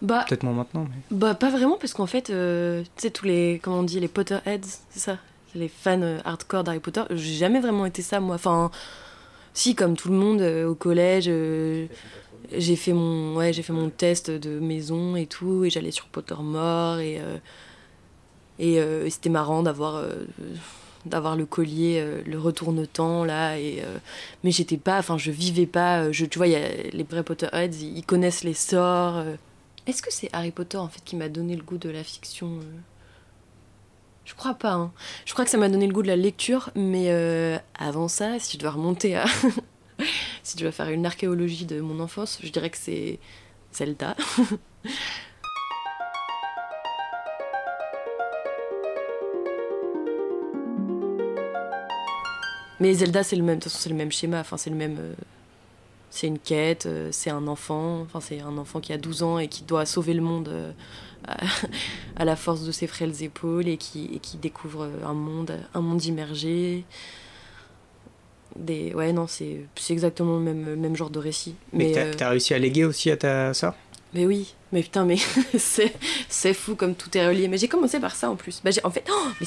bah, 0.00 0.24
Peut-être 0.28 0.42
moins 0.42 0.54
maintenant. 0.54 0.86
Mais... 0.88 1.16
Bah 1.16 1.34
pas 1.34 1.50
vraiment 1.50 1.76
parce 1.76 1.94
qu'en 1.94 2.06
fait, 2.06 2.24
tu 2.24 2.90
sais 2.96 3.10
tous 3.10 3.26
les, 3.26 3.60
comment 3.62 3.80
on 3.80 3.82
dit, 3.82 4.00
les 4.00 4.08
Potterheads, 4.08 4.80
c'est 4.90 5.00
ça 5.00 5.18
les 5.54 5.68
fans 5.68 6.18
hardcore 6.24 6.64
d'Harry 6.64 6.80
Potter, 6.80 7.02
j'ai 7.10 7.34
jamais 7.34 7.60
vraiment 7.60 7.86
été 7.86 8.02
ça 8.02 8.20
moi. 8.20 8.36
Enfin 8.36 8.70
Si, 9.54 9.74
comme 9.74 9.96
tout 9.96 10.08
le 10.08 10.16
monde, 10.16 10.40
au 10.40 10.74
collège, 10.74 11.30
j'ai 12.56 12.76
fait 12.76 12.92
mon 12.92 13.36
ouais 13.36 13.52
j'ai 13.52 13.62
fait 13.62 13.72
mon 13.72 13.88
test 13.88 14.30
de 14.30 14.58
maison 14.58 15.16
et 15.16 15.26
tout 15.26 15.64
et 15.64 15.70
j'allais 15.70 15.90
sur 15.90 16.06
Pottermore 16.06 16.98
et 16.98 17.20
et, 18.58 18.74
et 18.74 19.10
c'était 19.10 19.30
marrant 19.30 19.62
d'avoir 19.62 20.04
d'avoir 21.06 21.36
le 21.36 21.46
collier, 21.46 22.04
le 22.24 22.38
retourne-temps 22.38 23.24
là. 23.24 23.58
Et, 23.58 23.82
mais 24.44 24.50
j'étais 24.50 24.76
pas, 24.76 24.98
enfin, 24.98 25.18
je 25.18 25.30
vivais 25.30 25.66
pas. 25.66 26.12
Je, 26.12 26.24
tu 26.26 26.38
vois, 26.38 26.46
y 26.46 26.54
a 26.54 26.68
les 26.92 27.02
vrais 27.02 27.22
Potterheads, 27.24 27.80
ils 27.82 28.04
connaissent 28.04 28.44
les 28.44 28.54
sorts. 28.54 29.22
Est-ce 29.86 30.00
que 30.02 30.12
c'est 30.12 30.30
Harry 30.32 30.52
Potter 30.52 30.76
en 30.76 30.88
fait 30.88 31.02
qui 31.04 31.16
m'a 31.16 31.28
donné 31.28 31.56
le 31.56 31.62
goût 31.62 31.78
de 31.78 31.90
la 31.90 32.04
fiction 32.04 32.60
Je 34.24 34.34
crois 34.34 34.54
pas. 34.54 34.72
Hein. 34.72 34.92
Je 35.24 35.32
crois 35.32 35.44
que 35.44 35.50
ça 35.50 35.58
m'a 35.58 35.68
donné 35.68 35.86
le 35.86 35.92
goût 35.92 36.02
de 36.02 36.08
la 36.08 36.16
lecture, 36.16 36.70
mais 36.74 37.10
avant 37.78 38.08
ça, 38.08 38.38
si 38.38 38.56
je 38.56 38.62
dois 38.62 38.72
remonter 38.72 39.16
à. 39.16 39.24
si 40.42 40.56
tu 40.56 40.62
dois 40.62 40.72
faire 40.72 40.88
une 40.88 41.06
archéologie 41.06 41.64
de 41.64 41.80
mon 41.80 42.00
enfance, 42.00 42.38
je 42.42 42.50
dirais 42.50 42.70
que 42.70 42.78
c'est 42.78 43.18
Zelda. 43.72 44.16
Mais 52.82 52.94
Zelda, 52.94 53.22
c'est 53.22 53.36
le 53.36 53.44
même, 53.44 53.58
de 53.58 53.62
toute 53.62 53.70
façon, 53.70 53.84
c'est 53.84 53.90
le 53.90 53.94
même 53.94 54.10
schéma. 54.10 54.40
Enfin, 54.40 54.56
c'est 54.56 54.70
le 54.70 54.74
même. 54.74 54.98
Euh, 54.98 55.14
c'est 56.12 56.26
une 56.26 56.38
quête, 56.38 56.84
euh, 56.84 57.08
c'est 57.10 57.30
un 57.30 57.46
enfant. 57.46 58.02
Enfin, 58.02 58.20
c'est 58.20 58.40
un 58.40 58.58
enfant 58.58 58.80
qui 58.80 58.92
a 58.92 58.98
12 58.98 59.22
ans 59.22 59.38
et 59.38 59.48
qui 59.48 59.62
doit 59.62 59.86
sauver 59.86 60.12
le 60.12 60.20
monde 60.20 60.48
euh, 60.48 60.72
à, 62.16 62.26
la 62.26 62.36
force 62.36 62.64
de 62.64 62.70
ses 62.70 62.86
frêles 62.86 63.22
épaules 63.22 63.66
et 63.66 63.78
qui, 63.78 64.10
et 64.14 64.18
qui 64.18 64.36
découvre 64.36 64.90
un 65.06 65.14
monde, 65.14 65.58
un 65.72 65.80
monde 65.80 66.04
immergé. 66.04 66.84
Des... 68.56 68.92
Ouais, 68.92 69.14
non, 69.14 69.26
c'est 69.26 69.64
exactement 69.88 70.36
le 70.36 70.42
même, 70.44 70.76
même 70.76 70.96
genre 70.96 71.08
de 71.08 71.18
récit. 71.18 71.54
Mais, 71.72 71.92
mais 71.94 72.10
t'as 72.10 72.28
réussi 72.28 72.52
à 72.52 72.58
léguer 72.58 72.84
aussi 72.84 73.10
à 73.10 73.16
ta 73.16 73.54
soeur 73.54 73.74
mais 74.14 74.26
oui, 74.26 74.54
mais 74.72 74.82
putain, 74.82 75.04
mais 75.04 75.16
c'est 75.56 76.54
fou 76.54 76.74
comme 76.74 76.94
tout 76.94 77.16
est 77.16 77.26
relié. 77.26 77.48
Mais 77.48 77.58
j'ai 77.58 77.68
commencé 77.68 77.98
par 77.98 78.14
ça 78.14 78.30
en 78.30 78.36
plus. 78.36 78.60
Bah, 78.64 78.70
en 78.84 78.90
fait, 78.90 79.04
oh, 79.10 79.28
mais 79.40 79.46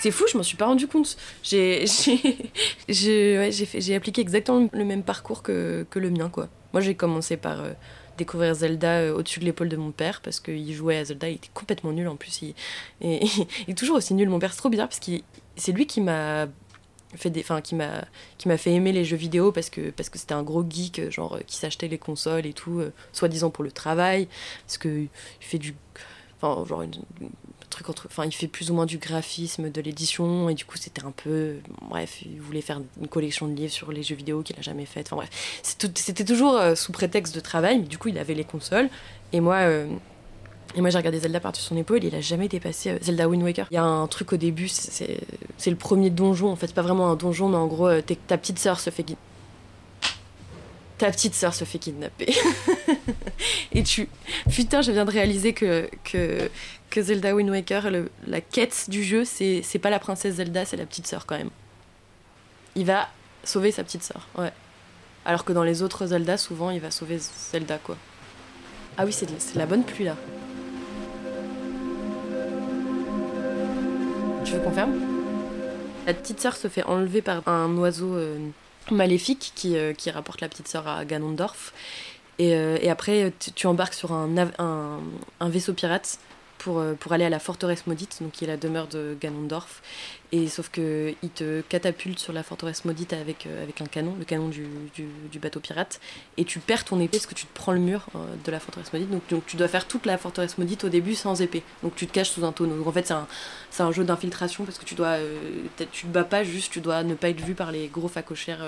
c'est 0.00 0.10
fou, 0.10 0.24
je 0.30 0.36
m'en 0.36 0.42
suis 0.42 0.56
pas 0.56 0.66
rendu 0.66 0.86
compte. 0.86 1.16
J'ai 1.42 1.84
appliqué 3.94 4.20
exactement 4.20 4.68
le 4.72 4.84
même 4.84 5.02
parcours 5.02 5.42
que, 5.42 5.86
le 5.94 6.10
mien, 6.10 6.30
quoi. 6.30 6.48
Moi, 6.72 6.80
j'ai 6.80 6.94
commencé 6.94 7.36
par 7.36 7.62
euh, 7.62 7.72
découvrir 8.18 8.54
Zelda 8.54 9.00
euh, 9.00 9.14
au-dessus 9.14 9.40
de 9.40 9.44
l'épaule 9.44 9.68
de 9.68 9.76
mon 9.76 9.92
père 9.92 10.20
parce 10.20 10.40
qu'il 10.40 10.72
jouait 10.74 10.98
à 10.98 11.04
Zelda, 11.04 11.28
il 11.28 11.36
était 11.36 11.50
complètement 11.54 11.92
nul 11.92 12.08
en 12.08 12.16
plus. 12.16 12.42
Il, 12.42 12.54
et, 13.00 13.26
est 13.68 13.76
toujours 13.76 13.96
aussi 13.96 14.14
nul, 14.14 14.28
mon 14.28 14.38
père, 14.38 14.52
c'est 14.52 14.58
trop 14.58 14.68
bizarre 14.68 14.88
parce 14.88 15.00
que 15.00 15.12
c'est 15.56 15.72
lui 15.72 15.86
qui 15.86 16.00
m'a 16.00 16.46
fait 17.14 17.30
des 17.30 17.40
enfin 17.40 17.60
qui 17.60 17.74
m'a 17.74 18.04
qui 18.38 18.48
m'a 18.48 18.56
fait 18.56 18.72
aimer 18.72 18.92
les 18.92 19.04
jeux 19.04 19.16
vidéo 19.16 19.52
parce 19.52 19.70
que 19.70 19.90
parce 19.90 20.08
que 20.08 20.18
c'était 20.18 20.34
un 20.34 20.42
gros 20.42 20.64
geek 20.68 21.10
genre 21.10 21.38
qui 21.46 21.56
s'achetait 21.56 21.88
les 21.88 21.98
consoles 21.98 22.46
et 22.46 22.52
tout 22.52 22.80
euh, 22.80 22.92
soi-disant 23.12 23.50
pour 23.50 23.64
le 23.64 23.70
travail. 23.70 24.28
Parce 24.66 24.78
que 24.78 24.88
il 24.88 25.08
fait 25.40 25.58
du 25.58 25.74
enfin 26.40 26.64
genre 26.66 26.82
une, 26.82 26.92
truc 27.70 27.88
entre 27.88 28.06
enfin 28.06 28.24
il 28.24 28.32
fait 28.32 28.48
plus 28.48 28.70
ou 28.70 28.74
moins 28.74 28.86
du 28.86 28.98
graphisme 28.98 29.70
de 29.70 29.80
l'édition 29.80 30.48
et 30.48 30.54
du 30.54 30.64
coup 30.64 30.76
c'était 30.76 31.04
un 31.04 31.10
peu 31.10 31.56
bref 31.88 32.22
il 32.22 32.40
voulait 32.40 32.60
faire 32.60 32.80
une 33.00 33.08
collection 33.08 33.48
de 33.48 33.54
livres 33.54 33.72
sur 33.72 33.92
les 33.92 34.02
jeux 34.02 34.14
vidéo 34.14 34.42
qu'il 34.42 34.56
a 34.58 34.62
jamais 34.62 34.86
fait 34.86 35.00
enfin 35.00 35.16
bref. 35.16 35.60
C'était 35.62 36.24
toujours 36.24 36.56
euh, 36.56 36.74
sous 36.74 36.92
prétexte 36.92 37.34
de 37.34 37.40
travail 37.40 37.78
mais 37.78 37.86
du 37.86 37.98
coup 37.98 38.08
il 38.08 38.18
avait 38.18 38.34
les 38.34 38.44
consoles. 38.44 38.88
Et 39.32 39.40
moi 39.40 39.56
euh, 39.56 39.86
et 40.76 40.80
moi 40.82 40.90
j'ai 40.90 40.98
regardé 40.98 41.18
Zelda 41.18 41.40
par-dessus 41.40 41.64
son 41.64 41.76
épaule, 41.76 42.04
il 42.04 42.14
a 42.14 42.20
jamais 42.20 42.48
dépassé 42.48 42.90
euh, 42.90 42.98
Zelda 43.00 43.28
Wind 43.28 43.42
Waker. 43.42 43.66
Il 43.70 43.74
y 43.74 43.78
a 43.78 43.84
un 43.84 44.06
truc 44.06 44.34
au 44.34 44.36
début, 44.36 44.68
c'est 44.68 45.20
le 45.66 45.76
premier 45.76 46.10
donjon, 46.10 46.50
en 46.50 46.56
fait, 46.56 46.66
c'est 46.66 46.74
pas 46.74 46.82
vraiment 46.82 47.10
un 47.10 47.16
donjon, 47.16 47.48
mais 47.48 47.56
en 47.56 47.66
gros, 47.66 47.88
euh, 47.88 48.02
ta 48.26 48.36
petite 48.36 48.58
sœur 48.58 48.78
se 48.78 48.90
fait 48.90 49.04
ta 50.98 51.10
petite 51.10 51.34
sœur 51.34 51.52
se 51.52 51.64
fait 51.64 51.78
kidnapper. 51.78 52.34
et 53.72 53.82
tu. 53.82 54.08
Putain, 54.50 54.80
je 54.80 54.92
viens 54.92 55.04
de 55.04 55.10
réaliser 55.10 55.52
que, 55.52 55.90
que, 56.04 56.48
Zelda 57.02 57.34
Wind 57.34 57.50
Waker, 57.50 57.90
la 58.26 58.40
quête 58.40 58.88
du 58.88 59.04
jeu, 59.04 59.24
c'est 59.26 59.78
pas 59.78 59.90
la 59.90 59.98
princesse 59.98 60.36
Zelda, 60.36 60.64
c'est 60.64 60.78
la 60.78 60.86
petite 60.86 61.06
sœur 61.06 61.26
quand 61.26 61.36
même. 61.36 61.50
Il 62.74 62.86
va 62.86 63.08
sauver 63.44 63.70
sa 63.70 63.84
petite 63.84 64.02
sœur, 64.02 64.26
ouais. 64.38 64.52
Alors 65.26 65.44
que 65.44 65.52
dans 65.52 65.64
les 65.64 65.82
autres 65.82 66.06
Zelda, 66.06 66.38
souvent, 66.38 66.70
il 66.70 66.80
va 66.80 66.90
sauver 66.90 67.18
Zelda, 67.18 67.76
quoi. 67.78 67.98
Ah 68.96 69.04
oui, 69.04 69.12
c'est 69.12 69.28
la 69.54 69.66
bonne 69.66 69.84
pluie 69.84 70.04
là. 70.04 70.16
Tu 74.46 74.52
veux 74.52 74.60
qu'on 74.60 74.70
ferme? 74.70 74.94
La 76.06 76.14
petite 76.14 76.40
sœur 76.40 76.54
se 76.54 76.68
fait 76.68 76.84
enlever 76.84 77.20
par 77.20 77.46
un 77.48 77.76
oiseau 77.78 78.14
euh, 78.14 78.38
maléfique 78.92 79.50
qui, 79.56 79.76
euh, 79.76 79.92
qui, 79.92 80.08
rapporte 80.08 80.40
la 80.40 80.48
petite 80.48 80.68
sœur 80.68 80.86
à 80.86 81.04
Ganondorf. 81.04 81.72
Et, 82.38 82.54
euh, 82.54 82.78
après, 82.88 83.32
tu, 83.56 83.66
embarques 83.66 83.94
sur 83.94 84.12
un, 84.12 84.28
un, 84.60 85.48
vaisseau 85.48 85.72
pirate 85.72 86.20
pour, 86.58 86.82
pour 86.98 87.12
aller 87.12 87.24
à 87.24 87.30
la 87.30 87.38
forteresse 87.38 87.86
maudite, 87.86 88.18
donc 88.20 88.32
qui 88.32 88.44
est 88.44 88.48
la 88.48 88.56
demeure 88.56 88.86
de 88.86 89.16
Ganondorf. 89.20 89.82
Et 90.32 90.48
sauf 90.48 90.70
que 90.70 91.14
il 91.22 91.30
te 91.30 91.60
catapulte 91.62 92.18
sur 92.18 92.32
la 92.32 92.42
forteresse 92.42 92.84
maudite 92.84 93.12
avec, 93.12 93.46
euh, 93.46 93.62
avec 93.62 93.80
un 93.80 93.86
canon, 93.86 94.16
le 94.18 94.24
canon 94.24 94.48
du, 94.48 94.66
du, 94.94 95.38
bateau 95.38 95.60
pirate, 95.60 96.00
et 96.36 96.44
tu 96.44 96.58
perds 96.58 96.84
ton 96.84 96.98
épée 96.98 97.18
parce 97.18 97.26
que 97.26 97.34
tu 97.34 97.46
te 97.46 97.54
prends 97.54 97.72
le 97.72 97.78
mur 97.78 98.06
euh, 98.16 98.18
de 98.44 98.50
la 98.50 98.58
forteresse 98.58 98.92
maudite. 98.92 99.10
Donc, 99.10 99.22
donc, 99.30 99.46
tu 99.46 99.56
dois 99.56 99.68
faire 99.68 99.86
toute 99.86 100.04
la 100.04 100.18
forteresse 100.18 100.58
maudite 100.58 100.82
au 100.82 100.88
début 100.88 101.14
sans 101.14 101.40
épée. 101.40 101.62
Donc 101.82 101.94
tu 101.94 102.08
te 102.08 102.12
caches 102.12 102.30
sous 102.30 102.44
un 102.44 102.50
tonneau. 102.50 102.76
Donc 102.76 102.88
en 102.88 102.92
fait 102.92 103.06
c'est 103.06 103.14
un, 103.14 103.28
un, 103.78 103.92
jeu 103.92 104.02
d'infiltration 104.02 104.64
parce 104.64 104.78
que 104.78 104.84
tu 104.84 104.96
dois 104.96 105.18
euh, 105.18 105.38
tu 105.92 106.06
te 106.06 106.12
bats 106.12 106.24
pas 106.24 106.42
juste, 106.42 106.72
tu 106.72 106.80
dois 106.80 107.04
ne 107.04 107.14
pas 107.14 107.28
être 107.28 107.40
vu 107.40 107.54
par 107.54 107.70
les 107.70 107.86
gros 107.86 108.08
facochères 108.08 108.64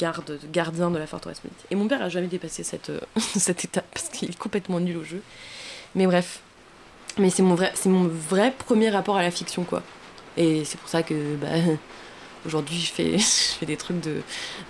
gardes, 0.00 0.40
gardiens 0.52 0.90
de 0.90 0.98
la 0.98 1.06
forteresse 1.06 1.44
maudite. 1.44 1.64
Et 1.70 1.76
mon 1.76 1.86
père 1.86 2.02
a 2.02 2.08
jamais 2.08 2.26
dépassé 2.26 2.64
cette, 2.64 2.90
cette 3.18 3.64
étape 3.64 3.86
parce 3.94 4.08
qu'il 4.08 4.28
est 4.28 4.38
complètement 4.38 4.80
nul 4.80 4.96
au 4.96 5.04
jeu. 5.04 5.22
Mais 5.94 6.06
bref. 6.06 6.40
Mais 7.18 7.30
c'est 7.30 7.42
mon 7.42 7.54
vrai, 7.54 7.72
c'est 7.74 7.88
mon 7.88 8.08
vrai 8.08 8.54
premier 8.56 8.90
rapport 8.90 9.16
à 9.16 9.22
la 9.22 9.30
fiction 9.30 9.64
quoi. 9.64 9.82
Et 10.36 10.64
c'est 10.64 10.78
pour 10.78 10.88
ça 10.88 11.02
que 11.02 11.36
bah, 11.36 11.48
aujourd'hui 12.46 12.78
je 12.78 12.90
fais, 12.90 13.18
je 13.18 13.58
fais 13.58 13.66
des 13.66 13.76
trucs 13.76 14.00
de, 14.00 14.16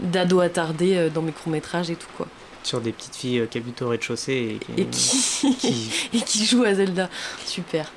d'ado 0.01 0.41
attardé 0.41 0.97
euh, 0.97 1.09
dans 1.09 1.23
mes 1.23 1.33
courts-métrages 1.33 1.91
et 1.91 1.97
tout 1.97 2.09
quoi. 2.17 2.27
Sur 2.63 2.81
des 2.81 2.93
petites 2.93 3.17
filles 3.17 3.41
euh, 3.41 3.47
qui 3.47 3.59
habitent 3.59 3.83
au 3.83 3.89
rez-de-chaussée 3.89 4.59
et, 4.77 4.87
qui, 4.87 6.09
et 6.15 6.21
qui 6.21 6.47
jouent 6.47 6.65
à 6.65 6.75
Zelda. 6.75 7.09
Super. 7.45 7.91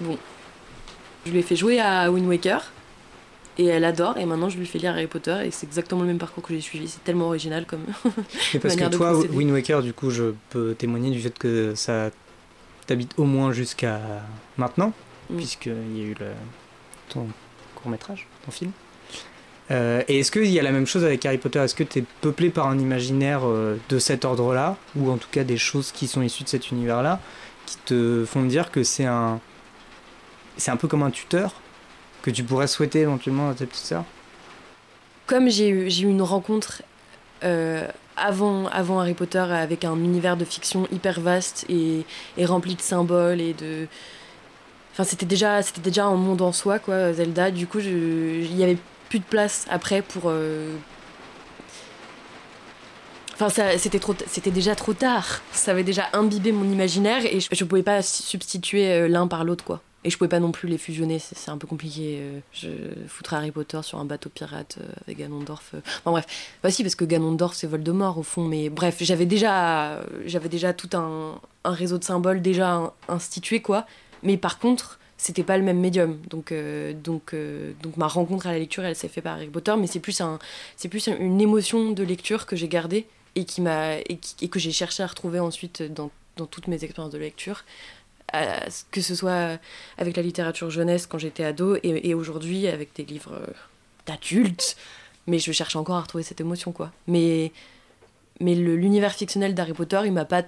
Bon. 0.00 0.16
Je 1.24 1.30
lui 1.30 1.38
ai 1.38 1.42
fait 1.42 1.56
jouer 1.56 1.80
à 1.80 2.10
Wind 2.10 2.26
Waker 2.26 2.72
et 3.58 3.66
elle 3.66 3.84
adore 3.84 4.16
et 4.18 4.24
maintenant 4.24 4.48
je 4.48 4.58
lui 4.58 4.66
fais 4.66 4.78
lire 4.78 4.92
Harry 4.92 5.06
Potter 5.06 5.36
et 5.44 5.50
c'est 5.50 5.66
exactement 5.66 6.00
le 6.00 6.06
même 6.06 6.18
parcours 6.18 6.42
que 6.42 6.54
j'ai 6.54 6.60
suivi 6.60 6.88
c'est 6.88 7.04
tellement 7.04 7.26
original 7.26 7.66
comme 7.66 7.82
mais 8.54 8.60
parce 8.60 8.76
que 8.76 8.88
toi 8.88 9.18
Wind 9.18 9.50
Waker 9.50 9.82
du 9.82 9.92
coup 9.92 10.10
je 10.10 10.32
peux 10.50 10.74
témoigner 10.74 11.10
du 11.10 11.20
fait 11.20 11.38
que 11.38 11.74
ça 11.74 12.10
t'habite 12.86 13.12
au 13.16 13.24
moins 13.24 13.52
jusqu'à 13.52 14.00
maintenant 14.56 14.92
mm. 15.30 15.36
puisqu'il 15.36 15.96
y 15.96 16.00
a 16.02 16.04
eu 16.04 16.14
le, 16.18 16.32
ton 17.08 17.26
court 17.74 17.90
métrage, 17.90 18.26
ton 18.44 18.50
film. 18.50 18.72
Euh, 19.70 20.02
et 20.08 20.20
est-ce 20.20 20.30
qu'il 20.30 20.50
y 20.50 20.58
a 20.58 20.62
la 20.62 20.72
même 20.72 20.86
chose 20.86 21.04
avec 21.04 21.24
Harry 21.24 21.38
Potter? 21.38 21.60
Est-ce 21.60 21.74
que 21.74 21.84
tu 21.84 22.00
es 22.00 22.04
peuplé 22.20 22.50
par 22.50 22.66
un 22.66 22.78
imaginaire 22.78 23.42
euh, 23.44 23.78
de 23.88 23.98
cet 23.98 24.24
ordre-là, 24.24 24.76
ou 24.96 25.10
en 25.10 25.16
tout 25.16 25.28
cas 25.30 25.44
des 25.44 25.56
choses 25.56 25.92
qui 25.92 26.08
sont 26.08 26.22
issues 26.22 26.44
de 26.44 26.48
cet 26.48 26.70
univers-là, 26.70 27.20
qui 27.66 27.76
te 27.78 28.24
font 28.26 28.42
dire 28.42 28.70
que 28.70 28.82
c'est 28.82 29.06
un, 29.06 29.40
c'est 30.56 30.70
un 30.70 30.76
peu 30.76 30.88
comme 30.88 31.02
un 31.02 31.10
tuteur 31.10 31.54
que 32.22 32.30
tu 32.30 32.44
pourrais 32.44 32.66
souhaiter 32.66 33.00
éventuellement 33.00 33.50
à 33.50 33.54
ta 33.54 33.66
petite 33.66 33.84
sœur? 33.84 34.04
Comme 35.26 35.48
j'ai 35.48 35.68
eu, 35.68 35.90
j'ai 35.90 36.04
eu 36.04 36.10
une 36.10 36.22
rencontre 36.22 36.82
avant, 38.16 38.66
avant 38.68 39.00
Harry 39.00 39.14
Potter 39.14 39.38
avec 39.38 39.84
un 39.84 39.96
univers 39.96 40.36
de 40.36 40.44
fiction 40.44 40.86
hyper 40.92 41.20
vaste 41.20 41.66
et, 41.68 42.04
rempli 42.44 42.74
de 42.74 42.80
symboles 42.80 43.40
et 43.40 43.54
de 43.54 43.86
Enfin, 44.92 45.04
c'était 45.04 45.26
déjà, 45.26 45.62
c'était 45.62 45.80
déjà 45.80 46.04
un 46.04 46.16
monde 46.16 46.42
en 46.42 46.52
soi, 46.52 46.78
quoi, 46.78 47.14
Zelda. 47.14 47.50
Du 47.50 47.66
coup, 47.66 47.78
il 47.78 48.54
y 48.54 48.62
avait 48.62 48.76
plus 49.08 49.20
de 49.20 49.24
place 49.24 49.64
après 49.70 50.02
pour. 50.02 50.24
Euh, 50.26 50.74
enfin, 53.34 53.48
c'était 53.78 53.98
trop, 53.98 54.14
c'était 54.26 54.50
déjà 54.50 54.74
trop 54.74 54.92
tard. 54.92 55.40
Ça 55.52 55.70
avait 55.70 55.82
déjà 55.82 56.08
imbibé 56.12 56.52
mon 56.52 56.70
imaginaire 56.70 57.24
et 57.24 57.40
je, 57.40 57.48
ne 57.64 57.68
pouvais 57.68 57.82
pas 57.82 58.02
substituer 58.02 58.90
euh, 58.90 59.08
l'un 59.08 59.26
par 59.26 59.44
l'autre, 59.44 59.64
quoi. 59.64 59.80
Et 60.04 60.10
je 60.10 60.18
pouvais 60.18 60.28
pas 60.28 60.40
non 60.40 60.50
plus 60.50 60.68
les 60.68 60.78
fusionner, 60.78 61.18
c'est 61.20 61.50
un 61.50 61.58
peu 61.58 61.66
compliqué. 61.66 62.18
Euh, 62.20 62.40
je 62.52 62.68
foutrais 63.06 63.36
Harry 63.36 63.52
Potter 63.52 63.80
sur 63.82 63.98
un 63.98 64.04
bateau 64.04 64.30
pirate 64.30 64.78
avec 65.06 65.18
Ganondorf. 65.18 65.74
Enfin 65.74 66.10
bref, 66.10 66.26
bah 66.62 66.70
si 66.70 66.82
parce 66.82 66.96
que 66.96 67.04
Ganondorf 67.04 67.54
c'est 67.54 67.68
Voldemort 67.68 68.18
au 68.18 68.24
fond, 68.24 68.44
mais 68.44 68.68
bref, 68.68 68.96
j'avais 69.00 69.26
déjà, 69.26 70.00
déjà 70.50 70.72
tout 70.72 70.90
un, 70.94 71.40
réseau 71.64 71.98
de 71.98 72.04
symboles 72.04 72.42
déjà 72.42 72.92
institué 73.08 73.62
quoi. 73.62 73.86
Mais 74.24 74.36
par 74.36 74.58
contre, 74.58 74.98
c'était 75.22 75.44
pas 75.44 75.56
le 75.56 75.62
même 75.62 75.78
médium. 75.78 76.18
Donc, 76.28 76.50
euh, 76.50 76.92
donc, 76.92 77.32
euh, 77.32 77.72
donc 77.82 77.96
ma 77.96 78.08
rencontre 78.08 78.48
à 78.48 78.52
la 78.52 78.58
lecture, 78.58 78.84
elle 78.84 78.96
s'est 78.96 79.08
faite 79.08 79.24
par 79.24 79.34
Harry 79.34 79.46
Potter, 79.46 79.74
mais 79.78 79.86
c'est 79.86 80.00
plus, 80.00 80.20
un, 80.20 80.38
c'est 80.76 80.88
plus 80.88 81.06
une 81.06 81.40
émotion 81.40 81.92
de 81.92 82.02
lecture 82.02 82.44
que 82.44 82.56
j'ai 82.56 82.68
gardée 82.68 83.06
et, 83.36 83.44
qui 83.44 83.60
m'a, 83.60 83.98
et, 83.98 84.18
que 84.48 84.58
j'ai 84.58 84.72
cherché 84.72 85.02
à 85.02 85.06
retrouver 85.06 85.38
ensuite 85.38 85.82
dans, 85.82 86.10
dans 86.36 86.46
toutes 86.46 86.66
mes 86.66 86.82
expériences 86.82 87.12
de 87.12 87.18
lecture. 87.18 87.64
Que 88.90 89.00
ce 89.00 89.14
soit 89.14 89.58
avec 89.98 90.16
la 90.16 90.22
littérature 90.22 90.70
jeunesse 90.70 91.06
quand 91.06 91.18
j'étais 91.18 91.44
ado 91.44 91.76
et, 91.82 92.14
aujourd'hui 92.14 92.66
avec 92.66 92.94
des 92.94 93.04
livres 93.04 93.40
d'adultes 94.06 94.76
mais 95.26 95.38
je 95.38 95.52
cherche 95.52 95.76
encore 95.76 95.96
à 95.96 96.00
retrouver 96.00 96.24
cette 96.24 96.40
émotion, 96.40 96.72
quoi. 96.72 96.92
Mais, 97.06 97.52
mais 98.40 98.54
l'univers 98.54 99.14
fictionnel 99.14 99.54
d'Harry 99.54 99.72
Potter, 99.72 100.00
il 100.04 100.12
m'a 100.12 100.24
pas 100.24 100.42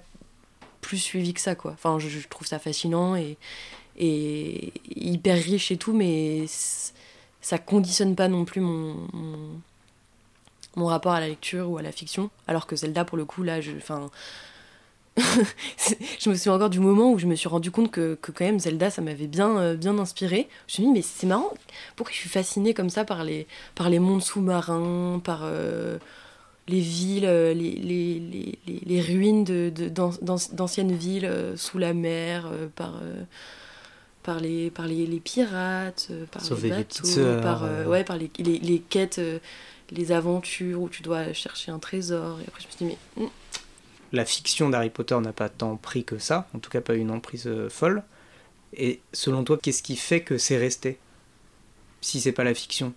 plus 0.81 0.99
suivi 0.99 1.33
que 1.35 1.41
ça, 1.41 1.55
quoi. 1.55 1.73
Enfin, 1.73 1.99
je, 1.99 2.27
trouve 2.29 2.47
ça 2.47 2.59
fascinant 2.59 3.17
et, 3.17 3.37
et 3.97 4.73
hyper 4.97 5.37
riche 5.37 5.71
et 5.71 5.77
tout, 5.77 5.93
mais 5.93 6.45
ça 7.41 7.59
conditionne 7.59 8.17
pas 8.17 8.29
non 8.29 8.45
plus 8.45 8.61
mon, 8.61 8.97
mon, 10.77 10.87
rapport 10.87 11.13
à 11.13 11.21
la 11.21 11.29
lecture 11.29 11.71
ou 11.71 11.79
à 11.79 11.83
la 11.83 11.93
fiction. 11.93 12.31
Alors 12.49 12.67
que 12.67 12.75
Zelda, 12.75 13.05
pour 13.05 13.17
le 13.17 13.25
coup, 13.25 13.43
là, 13.43 13.61
je, 13.61 13.73
enfin, 13.77 14.11
je 16.19 16.29
me 16.29 16.35
souviens 16.35 16.55
encore 16.55 16.71
du 16.71 16.81
moment 16.81 17.13
où 17.13 17.19
je 17.19 17.27
me 17.27 17.37
suis 17.37 17.49
rendu 17.49 17.71
compte 17.71 17.91
que, 17.91 18.19
que 18.21 18.33
quand 18.33 18.45
même 18.45 18.59
Zelda, 18.59 18.91
ça 18.91 19.01
m'avait 19.01 19.29
bien, 19.29 19.59
euh, 19.59 19.77
bien 19.77 19.97
inspiré. 19.99 20.49
Je 20.67 20.73
me 20.73 20.75
suis 20.75 20.83
dit, 20.83 20.91
mais 20.91 21.03
c'est 21.03 21.27
marrant, 21.27 21.53
pourquoi 21.95 22.13
je 22.13 22.19
suis 22.19 22.29
fascinée 22.29 22.75
comme 22.75 22.91
ça 22.91 23.05
par 23.05 23.23
les, 23.23 23.47
par 23.75 23.91
les 23.91 24.01
mondes 24.01 24.23
sous-marins, 24.23 25.21
par 25.23 25.43
euh, 25.45 25.99
les 26.67 26.81
villes, 26.81 27.27
euh, 27.27 27.55
les, 27.55 27.73
les, 27.77 28.19
les, 28.67 28.81
les 28.85 29.01
ruines 29.01 29.45
de, 29.45 29.71
d'anciennes 29.71 30.97
villes 30.97 31.31
sous 31.57 31.79
la 31.79 31.95
mer, 31.95 32.51
par, 32.75 33.01
par, 34.25 34.41
les, 34.41 34.71
par 34.71 34.89
les, 34.89 35.07
pirates, 35.21 36.11
par 36.33 36.43
les 36.61 36.71
bateaux, 36.71 37.41
par, 37.41 37.69
ouais, 37.87 38.03
par 38.03 38.17
les, 38.17 38.31
les, 38.39 38.79
quêtes, 38.81 39.21
les 39.93 40.11
aventures 40.11 40.83
où 40.83 40.89
tu 40.89 41.03
dois 41.03 41.33
chercher 41.33 41.71
un 41.71 41.79
trésor. 41.79 42.41
Et 42.41 42.49
après, 42.49 42.63
je 42.63 42.67
me 42.67 42.73
suis 42.73 42.87
dit, 42.87 42.97
mais. 43.17 43.29
La 44.15 44.25
fiction 44.25 44.71
d'Harry 44.71 44.91
Potter 44.91 45.19
n'a 45.19 45.33
pas 45.33 45.49
tant 45.49 45.75
pris 45.75 46.05
que 46.05 46.19
ça, 46.19 46.47
en 46.55 46.61
tout 46.61 46.71
cas 46.71 46.81
pas 46.81 46.95
une 46.95 47.11
emprise 47.11 47.49
euh, 47.49 47.69
folle. 47.69 48.05
Et 48.73 49.01
selon 49.13 49.43
toi, 49.43 49.59
qu'est-ce 49.61 49.83
qui 49.83 49.97
fait 49.97 50.21
que 50.21 50.39
c'est 50.39 50.57
resté 50.57 51.01
Si 52.01 52.21
c'est 52.21 52.31
pas 52.31 52.45
la 52.45 52.55
fiction? 52.55 52.95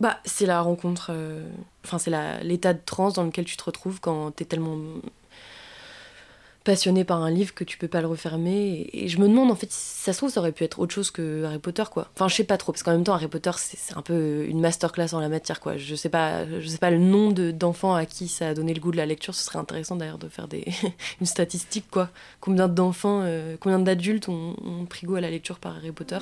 Bah, 0.00 0.18
c'est 0.24 0.46
la 0.46 0.62
rencontre. 0.62 1.10
Euh, 1.10 1.46
enfin, 1.84 1.98
c'est 1.98 2.10
l'état 2.42 2.72
de 2.72 2.80
transe 2.84 3.12
dans 3.12 3.24
lequel 3.24 3.44
tu 3.44 3.58
te 3.58 3.64
retrouves 3.64 4.00
quand 4.00 4.30
t'es 4.30 4.46
tellement 4.46 4.78
passionné 6.64 7.04
par 7.04 7.22
un 7.22 7.30
livre 7.30 7.54
que 7.54 7.64
tu 7.64 7.78
peux 7.78 7.88
pas 7.88 8.00
le 8.00 8.06
refermer. 8.06 8.88
Et, 8.92 9.08
je 9.08 9.18
me 9.18 9.28
demande, 9.28 9.50
en 9.50 9.54
fait, 9.54 9.70
si 9.70 10.02
ça 10.02 10.12
se 10.12 10.18
trouve, 10.18 10.30
ça 10.30 10.40
aurait 10.40 10.52
pu 10.52 10.64
être 10.64 10.78
autre 10.78 10.94
chose 10.94 11.10
que 11.10 11.44
Harry 11.44 11.58
Potter, 11.58 11.84
quoi. 11.90 12.08
Enfin, 12.14 12.28
je 12.28 12.34
sais 12.34 12.44
pas 12.44 12.56
trop, 12.56 12.72
parce 12.72 12.82
qu'en 12.82 12.92
même 12.92 13.04
temps, 13.04 13.14
Harry 13.14 13.28
Potter, 13.28 13.50
c'est 13.56 13.96
un 13.96 14.02
peu 14.02 14.44
une 14.46 14.60
masterclass 14.60 15.14
en 15.14 15.20
la 15.20 15.28
matière, 15.28 15.60
quoi. 15.60 15.76
Je 15.76 15.94
sais 15.94 16.08
pas, 16.08 16.46
je 16.46 16.66
sais 16.66 16.78
pas 16.78 16.90
le 16.90 16.98
nombre 16.98 17.50
d'enfants 17.50 17.94
à 17.94 18.06
qui 18.06 18.28
ça 18.28 18.48
a 18.48 18.54
donné 18.54 18.74
le 18.74 18.80
goût 18.80 18.92
de 18.92 18.96
la 18.96 19.06
lecture. 19.06 19.34
Ce 19.34 19.44
serait 19.44 19.58
intéressant 19.58 19.96
d'ailleurs 19.96 20.18
de 20.18 20.28
faire 20.28 20.48
des 20.48 20.64
une 21.20 21.26
statistique, 21.26 21.86
quoi. 21.90 22.08
Combien 22.40 22.68
d'enfants, 22.68 23.22
euh, 23.24 23.56
combien 23.60 23.78
d'adultes 23.78 24.28
ont, 24.28 24.56
ont 24.64 24.84
pris 24.86 25.06
goût 25.06 25.16
à 25.16 25.20
la 25.20 25.30
lecture 25.30 25.58
par 25.58 25.76
Harry 25.76 25.92
Potter? 25.92 26.18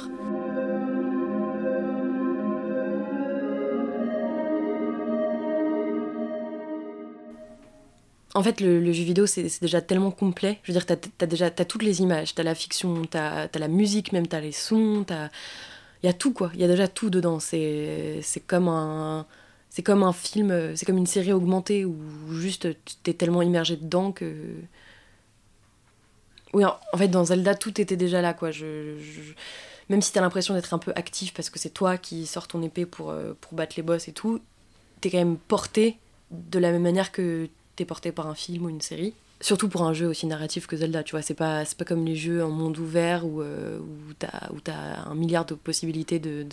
En 8.35 8.43
fait, 8.43 8.61
le, 8.61 8.93
jeu 8.93 9.05
vidéo, 9.05 9.27
c'est 9.27 9.61
déjà 9.61 9.81
tellement 9.81 10.13
complet. 10.13 10.59
Je 10.63 10.73
veux 10.73 10.79
dire, 10.79 10.87
t'as 10.87 10.97
as 11.21 11.27
déjà 11.27 11.47
as 11.47 11.65
toutes 11.65 11.83
les 11.83 12.01
images, 12.01 12.35
t'as 12.35 12.45
la 12.45 12.55
fiction, 12.55 13.05
t'as 13.05 13.49
as 13.53 13.59
la 13.59 13.69
musique, 13.69 14.13
même 14.13 14.27
t'as 14.27 14.41
les 14.41 14.53
sons, 14.53 15.05
il 16.03 16.07
y 16.07 16.09
a 16.09 16.13
tout 16.13 16.33
quoi. 16.33 16.51
Il 16.55 16.61
y 16.61 16.65
a 16.65 16.69
déjà 16.69 16.87
tout 16.89 17.11
dedans. 17.11 17.41
C'est 17.41 18.23
comme 18.47 18.69
un 18.69 19.27
c'est 19.69 19.83
comme 19.83 20.03
un 20.03 20.13
film, 20.13 20.75
c'est 20.77 20.85
comme 20.85 20.99
une 20.99 21.07
série 21.07 21.33
augmentée 21.33 21.85
où 21.85 21.97
juste 22.33 22.69
t'es 23.05 23.15
tellement 23.15 23.43
immergé 23.43 23.77
dedans 23.77 24.11
que 24.13 24.35
oui, 26.53 26.65
en, 26.65 26.97
fait, 26.97 27.09
dans 27.09 27.25
Zelda, 27.25 27.55
tout 27.55 27.81
était 27.81 27.97
déjà 27.97 28.21
là 28.21 28.35
quoi. 28.35 28.51
Je, 28.51 28.97
Même 29.89 30.03
si 30.03 30.13
t'as 30.13 30.21
l'impression 30.21 30.55
d'être 30.55 30.75
un 30.75 30.79
peu 30.79 30.93
actif 30.97 31.33
parce 31.33 31.51
que 31.51 31.59
c'est 31.59 31.71
toi 31.71 31.97
qui 31.97 32.27
sors 32.27 32.49
ton 32.49 32.63
épée 32.63 32.87
pour, 32.87 33.11
euh, 33.11 33.35
pour 33.41 33.55
battre 33.55 33.75
les 33.77 33.83
boss 33.83 34.09
et 34.09 34.13
tout, 34.13 34.41
t'es 35.01 35.11
quand 35.11 35.19
même 35.19 35.37
porté 35.37 35.99
de 36.31 36.59
la 36.59 36.73
même 36.73 36.83
manière 36.83 37.13
que 37.13 37.49
porté 37.85 38.13
par 38.13 38.27
un 38.27 38.35
film 38.35 38.67
ou 38.67 38.69
une 38.69 38.81
série. 38.81 39.15
Surtout 39.41 39.69
pour 39.69 39.83
un 39.85 39.95
jeu 39.95 40.07
aussi 40.07 40.27
narratif 40.27 40.67
que 40.67 40.77
Zelda, 40.77 41.03
tu 41.03 41.13
vois, 41.13 41.23
c'est 41.23 41.35
pas, 41.35 41.65
pas 41.79 41.85
comme 41.85 42.05
les 42.05 42.17
jeux 42.17 42.45
en 42.45 42.51
monde 42.51 42.79
ouvert 42.79 43.27
où, 43.27 43.41
euh, 43.41 43.79
où 43.79 44.13
t'as 44.19 44.73
as 44.73 45.09
un 45.09 45.15
milliard 45.15 45.47
de 45.47 45.55
possibilités 45.55 46.19
de, 46.19 46.47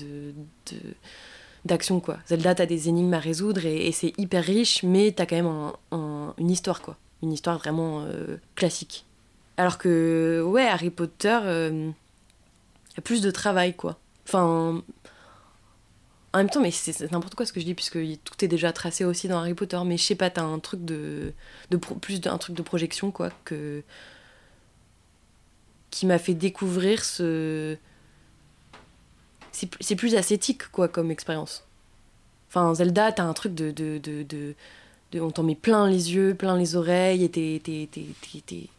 d'action, 1.65 1.99
quoi. 1.99 2.17
Zelda, 2.27 2.55
t'as 2.55 2.65
des 2.65 2.87
énigmes 2.87 3.13
à 3.13 3.19
résoudre 3.19 3.65
et, 3.65 3.91
c'est 3.91 4.13
hyper 4.17 4.43
riche, 4.43 4.83
mais 4.83 5.11
t'as 5.11 5.25
quand 5.25 5.35
même 5.35 5.71
un, 5.91 6.33
une 6.37 6.49
histoire, 6.49 6.81
quoi. 6.81 6.95
Une 7.21 7.33
histoire 7.33 7.57
vraiment 7.57 8.03
euh, 8.03 8.37
classique. 8.55 9.05
Alors 9.57 9.77
que, 9.77 10.41
ouais, 10.45 10.65
Harry 10.65 10.89
Potter, 10.91 11.39
euh, 11.43 11.89
y 12.95 12.99
a 12.99 13.01
plus 13.01 13.21
de 13.21 13.31
travail, 13.31 13.75
quoi. 13.75 13.97
Enfin, 14.25 14.81
en 16.33 16.39
même 16.39 16.49
temps, 16.49 16.61
mais 16.61 16.71
c'est 16.71 17.11
n'importe 17.11 17.35
quoi 17.35 17.45
ce 17.45 17.53
que 17.53 17.59
je 17.59 17.65
dis, 17.65 17.73
puisque 17.73 17.97
tout 18.23 18.45
est 18.45 18.47
déjà 18.47 18.73
tracé 18.73 19.05
aussi 19.05 19.27
dans 19.27 19.39
Harry 19.39 19.53
Potter. 19.53 19.79
Mais 19.85 19.97
je 19.97 20.03
sais 20.03 20.15
pas, 20.15 20.29
t'as 20.29 20.43
un 20.43 20.59
truc 20.59 20.83
de, 20.83 21.33
de 21.71 21.77
plus 21.77 22.21
d'un 22.21 22.37
truc 22.37 22.55
de 22.55 22.61
projection, 22.61 23.11
quoi, 23.11 23.31
que 23.45 23.83
qui 25.89 26.05
m'a 26.05 26.19
fait 26.19 26.33
découvrir 26.33 27.03
ce. 27.03 27.77
C'est 29.51 29.95
plus 29.95 30.13
ascétique, 30.13 30.69
quoi, 30.71 30.87
comme 30.87 31.09
expérience. 31.09 31.65
Enfin, 32.49 32.75
Zelda, 32.75 33.11
t'as 33.11 33.23
un 33.23 33.33
truc 33.33 33.55
de. 33.55 33.71
de, 33.71 33.97
de, 33.97 34.23
de, 34.23 35.19
on 35.19 35.31
t'en 35.31 35.43
met 35.43 35.55
plein 35.55 35.87
les 35.89 36.13
yeux, 36.13 36.35
plein 36.35 36.57
les 36.57 36.75
oreilles, 36.75 37.23
et 37.23 37.29
t'es 37.29 38.69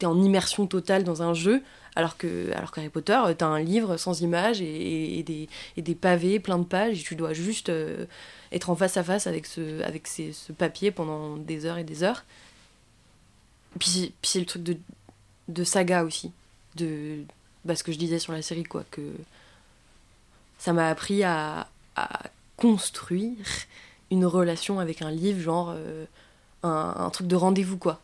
t'es 0.00 0.06
en 0.06 0.20
immersion 0.20 0.66
totale 0.66 1.04
dans 1.04 1.22
un 1.22 1.34
jeu. 1.34 1.62
Alors 1.94 2.16
que 2.16 2.52
alors 2.52 2.72
qu'Harry 2.72 2.88
Potter, 2.88 3.18
euh, 3.24 3.34
t'as 3.34 3.46
un 3.46 3.60
livre 3.60 3.96
sans 3.96 4.20
images 4.22 4.60
et, 4.60 5.22
des, 5.24 5.48
et, 5.76 5.82
des, 5.82 5.94
pavés 5.94 6.40
plein 6.40 6.58
de 6.58 6.64
pages 6.64 7.00
et 7.00 7.02
tu 7.02 7.16
dois 7.16 7.32
juste 7.32 7.68
euh, 7.68 8.06
être 8.52 8.70
en 8.70 8.76
face 8.76 8.96
à 8.96 9.04
face 9.04 9.26
avec 9.26 9.46
ce, 9.46 9.82
avec 9.82 10.06
ce 10.06 10.52
papier 10.52 10.90
pendant 10.90 11.36
des 11.36 11.66
heures 11.66 11.78
et 11.78 11.84
des 11.84 12.02
heures. 12.02 12.24
Puis, 13.78 14.12
puis 14.22 14.30
c'est 14.30 14.40
le 14.40 14.46
truc 14.46 14.62
de, 14.62 14.76
de 15.48 15.64
saga 15.64 16.04
aussi. 16.04 16.32
De 16.76 17.24
bah, 17.64 17.74
ce 17.76 17.82
que 17.82 17.92
je 17.92 17.98
disais 17.98 18.18
sur 18.18 18.32
la 18.32 18.42
série, 18.42 18.64
quoi. 18.64 18.84
Que 18.90 19.02
ça 20.58 20.72
m'a 20.72 20.88
appris 20.88 21.24
à, 21.24 21.68
à, 21.96 22.22
construire 22.56 23.36
une 24.10 24.24
relation 24.26 24.78
avec 24.80 25.02
un 25.02 25.10
livre, 25.10 25.40
genre 25.40 25.74
euh, 25.74 26.04
un 26.62 27.10
truc 27.10 27.26
de 27.26 27.36
rendez-vous, 27.36 27.78
quoi. 27.78 28.00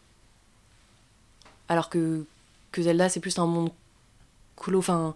Alors 1.68 1.90
que 1.90 2.24
Zelda, 2.82 3.08
c'est 3.08 3.20
plus 3.20 3.38
un 3.38 3.46
monde 3.46 3.70
clos. 4.56 4.78
Enfin, 4.78 5.14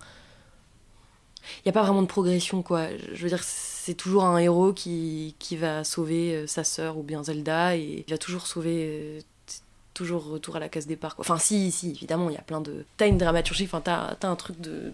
il 1.58 1.62
n'y 1.66 1.70
a 1.70 1.72
pas 1.72 1.82
vraiment 1.82 2.02
de 2.02 2.06
progression, 2.06 2.62
quoi. 2.62 2.88
Je 3.12 3.22
veux 3.22 3.28
dire, 3.28 3.42
c'est 3.42 3.94
toujours 3.94 4.24
un 4.24 4.38
héros 4.38 4.72
qui, 4.72 5.34
va 5.52 5.84
sauver 5.84 6.34
euh, 6.34 6.46
sa 6.46 6.64
sœur 6.64 6.98
ou 6.98 7.02
bien 7.02 7.24
Zelda 7.24 7.76
et 7.76 8.04
il 8.06 8.10
va 8.10 8.18
toujours 8.18 8.46
sauver. 8.46 8.86
Euh, 8.86 9.20
toujours 9.92 10.24
retour 10.24 10.56
à 10.56 10.60
la 10.60 10.68
case 10.68 10.86
départ, 10.86 11.16
quoi. 11.16 11.24
Enfin, 11.24 11.38
si, 11.38 11.70
si, 11.72 11.90
évidemment, 11.90 12.30
il 12.30 12.34
y 12.34 12.38
a 12.38 12.42
plein 12.42 12.60
de. 12.60 12.84
T'as 12.96 13.08
une 13.08 13.18
dramaturgie, 13.18 13.64
enfin, 13.64 13.80
t'as 13.80 14.16
as 14.22 14.26
un 14.26 14.36
truc 14.36 14.60
de. 14.60 14.92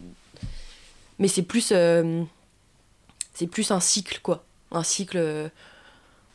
Mais 1.18 1.28
c'est 1.28 1.42
plus. 1.42 1.70
Euh, 1.72 2.22
c'est 3.34 3.46
plus 3.46 3.70
un 3.70 3.80
cycle, 3.80 4.20
quoi. 4.22 4.44
Un 4.72 4.82
cycle. 4.82 5.50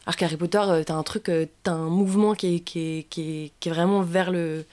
Alors 0.06 0.16
qu'Harry 0.16 0.38
Potter, 0.38 0.62
t'as 0.86 0.94
un 0.94 1.04
truc. 1.04 1.30
T'as 1.64 1.72
un 1.72 1.90
mouvement 1.90 2.34
qui 2.36 2.64
est 2.66 3.70
vraiment 3.70 4.02
vers 4.02 4.32
le 4.32 4.66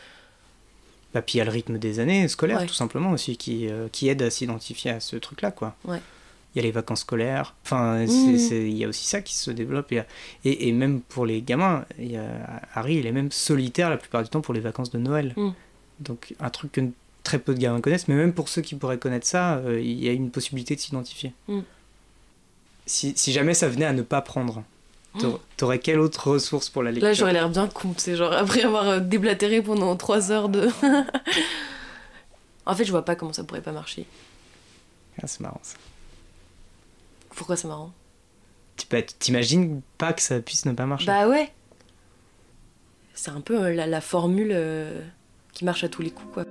bah, 1.14 1.23
puis 1.23 1.37
il 1.37 1.38
y 1.38 1.40
a 1.40 1.44
le 1.44 1.51
rythme 1.51 1.79
des 1.79 2.01
années 2.01 2.29
scolaires, 2.29 2.66
tout 2.66 2.75
simplement, 2.75 3.11
aussi, 3.12 3.37
qui, 3.37 3.68
euh, 3.68 3.88
qui 3.90 4.09
aide 4.09 4.23
à 4.23 4.31
s'identifier 4.31 4.90
à 4.90 5.01
ce 5.01 5.16
truc-là, 5.16 5.51
quoi. 5.51 5.75
Ouais. 5.85 6.01
Il 6.55 6.59
y 6.59 6.61
a 6.61 6.62
les 6.62 6.71
vacances 6.71 7.01
scolaires, 7.01 7.55
enfin, 7.64 8.05
mmh. 8.05 8.37
il 8.51 8.77
y 8.77 8.85
a 8.85 8.88
aussi 8.88 9.07
ça 9.07 9.21
qui 9.21 9.35
se 9.35 9.51
développe. 9.51 9.92
Et, 9.92 10.05
et, 10.44 10.73
même 10.73 11.01
pour 11.03 11.27
les 11.27 11.42
gamins, 11.42 11.85
il 11.99 12.12
y 12.12 12.16
a, 12.16 12.62
Harry, 12.75 12.97
il 12.97 13.07
est 13.07 13.12
même 13.12 13.31
solitaire 13.31 13.90
la 13.90 13.99
plupart 13.99 14.23
du 14.23 14.29
temps 14.29 14.40
pour 14.40 14.55
les 14.55 14.61
vacances 14.61 14.90
de 14.90 14.99
Noël. 14.99 15.35
Mmh. 15.37 15.51
Donc, 16.01 16.35
un 16.40 16.51
truc 16.51 16.73
que 16.73 16.81
très 17.23 17.38
peu 17.38 17.55
de 17.55 17.59
gamins 17.59 17.81
connaissent, 17.81 18.09
mais 18.09 18.14
même 18.14 18.33
pour 18.33 18.49
ceux 18.49 18.62
qui 18.62 18.75
pourraient 18.75 18.99
connaître 18.99 19.27
ça, 19.27 19.57
euh, 19.57 19.81
il 19.81 20.03
y 20.03 20.09
a 20.09 20.12
une 20.12 20.31
possibilité 20.31 20.75
de 20.75 20.81
s'identifier. 20.81 21.33
Mmh. 21.49 21.61
Si, 22.87 23.12
si 23.16 23.33
jamais 23.33 23.55
ça 23.55 23.68
venait 23.68 23.85
à 23.85 23.92
ne 23.92 24.03
pas 24.03 24.23
prendre, 24.23 24.64
T'aurais 25.57 25.79
quelle 25.81 25.99
autre 25.99 26.31
ressource 26.31 26.68
pour 26.68 26.83
la 26.83 26.90
lecture 26.90 27.09
Là, 27.09 27.12
j'aurais 27.14 27.33
l'air 27.33 27.49
bien 27.49 27.66
con, 27.66 27.92
c'est 27.97 28.14
genre 28.16 28.33
après 28.33 28.62
avoir 28.62 28.88
euh, 28.88 29.01
déblatéré 29.01 29.62
pendant 29.62 29.97
3 29.97 30.31
heures 30.31 30.49
de. 30.49 30.68
en 32.66 32.75
fait, 32.75 32.85
je 32.85 32.90
vois 32.90 33.05
pas 33.05 33.16
comment 33.16 33.33
ça 33.33 33.42
pourrait 33.44 33.61
pas 33.62 33.73
marcher. 33.73 34.07
Ah, 35.21 35.27
c'est 35.27 35.40
marrant 35.40 35.61
ça. 35.62 35.77
Pourquoi 37.35 37.57
c'est 37.57 37.68
marrant? 37.68 37.92
T'imagines 39.18 39.81
pas 39.97 40.12
que 40.12 40.23
ça 40.23 40.38
puisse 40.40 40.64
ne 40.66 40.73
pas 40.73 40.87
marcher? 40.87 41.07
Bah 41.07 41.27
ouais 41.29 41.51
C'est 43.14 43.31
un 43.31 43.40
peu 43.40 43.61
euh, 43.64 43.75
la, 43.75 43.87
la 43.87 44.01
formule 44.01 44.51
euh, 44.53 45.01
qui 45.53 45.64
marche 45.64 45.83
à 45.83 45.88
tous 45.88 46.03
les 46.03 46.11
coups, 46.11 46.33
quoi. 46.33 46.44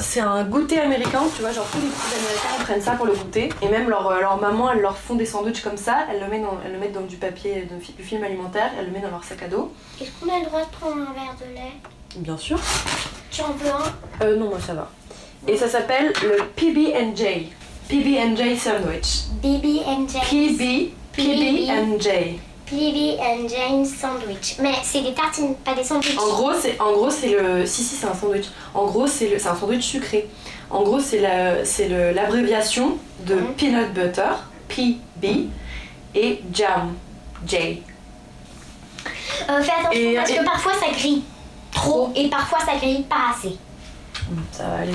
C'est 0.00 0.20
un, 0.20 0.44
goûter 0.44 0.80
américain, 0.80 1.22
tu 1.34 1.42
vois, 1.42 1.52
genre 1.52 1.66
tous 1.70 1.78
les 1.78 1.88
petits 1.88 2.14
américains 2.14 2.64
prennent 2.64 2.80
ça 2.80 2.92
pour 2.92 3.06
le 3.06 3.14
goûter. 3.14 3.48
Et 3.62 3.68
même 3.68 3.88
leur, 3.88 4.06
euh, 4.06 4.20
leur 4.20 4.40
maman, 4.40 4.72
elles 4.72 4.80
leur 4.80 4.96
font 4.96 5.14
des 5.14 5.26
sandwichs 5.26 5.62
comme 5.62 5.76
ça, 5.76 6.06
elles 6.10 6.20
le 6.20 6.28
mettent 6.28 6.42
dans, 6.42 6.58
elles 6.64 6.72
le 6.72 6.78
mettent 6.78 6.92
dans 6.92 7.02
du 7.02 7.16
papier, 7.16 7.68
de 7.70 7.76
du 7.76 8.02
film 8.02 8.24
alimentaire, 8.24 8.70
elles 8.78 8.86
le 8.86 8.92
mettent 8.92 9.04
dans 9.04 9.10
leur 9.10 9.24
sac 9.24 9.42
à 9.42 9.48
dos. 9.48 9.72
Est-ce 10.00 10.10
qu'on 10.20 10.34
a 10.34 10.38
le 10.38 10.46
droit 10.46 10.60
de 10.60 10.70
prendre 10.70 10.96
un 10.96 11.12
verre 11.12 11.36
de 11.40 11.54
lait? 11.54 11.72
Bien 12.16 12.36
sûr. 12.36 12.58
Tu 13.30 13.42
en 13.42 13.52
veux 13.52 13.70
un? 13.70 14.24
Euh, 14.24 14.36
non, 14.36 14.48
moi 14.48 14.58
ça 14.64 14.74
va. 14.74 14.90
Et 15.46 15.56
ça 15.56 15.68
s'appelle 15.68 16.12
le 16.22 16.44
PB&J. 16.56 17.52
PB&J 17.88 18.56
sandwich. 18.56 19.26
Jane. 19.42 20.06
PB, 20.06 20.92
PB&J. 21.12 22.40
PB 22.66 23.18
and 23.20 23.48
Jane 23.48 23.84
sandwich. 23.84 24.56
Mais 24.60 24.72
c'est 24.82 25.02
des 25.02 25.14
tartines, 25.14 25.54
pas 25.56 25.74
des 25.74 25.84
sandwichs. 25.84 26.18
En 26.18 26.26
gros, 26.28 26.52
c'est 26.60 26.80
en 26.80 26.92
gros 26.92 27.10
c'est 27.10 27.28
le 27.28 27.64
si 27.66 27.82
si 27.84 27.94
c'est 27.96 28.06
un 28.06 28.14
sandwich. 28.14 28.46
En 28.74 28.86
gros, 28.86 29.06
c'est 29.06 29.28
le 29.28 29.38
c'est 29.38 29.48
un 29.48 29.54
sandwich 29.56 29.82
sucré. 29.84 30.28
En 30.70 30.82
gros, 30.82 30.98
c'est 31.00 31.20
la 31.20 31.64
c'est 31.64 31.88
le 31.88 32.12
l'abréviation 32.12 32.98
de 33.20 33.34
Mhm. 33.36 33.54
peanut 33.56 33.92
butter, 33.94 34.32
PB 34.68 35.48
et 36.14 36.40
jam, 36.52 36.94
J. 37.46 37.82
Euh, 39.48 39.62
fais 39.62 39.70
attention 39.72 39.90
Et- 39.92 40.14
parce 40.16 40.30
et- 40.30 40.36
que 40.36 40.44
parfois 40.44 40.72
ça 40.74 40.90
grille 40.92 41.22
trop 41.72 42.10
et 42.16 42.28
parfois 42.28 42.58
ça 42.60 42.76
grille 42.78 43.02
pas 43.04 43.32
assez. 43.36 43.56
Ça 44.50 44.64
va 44.64 44.76
aller. 44.78 44.92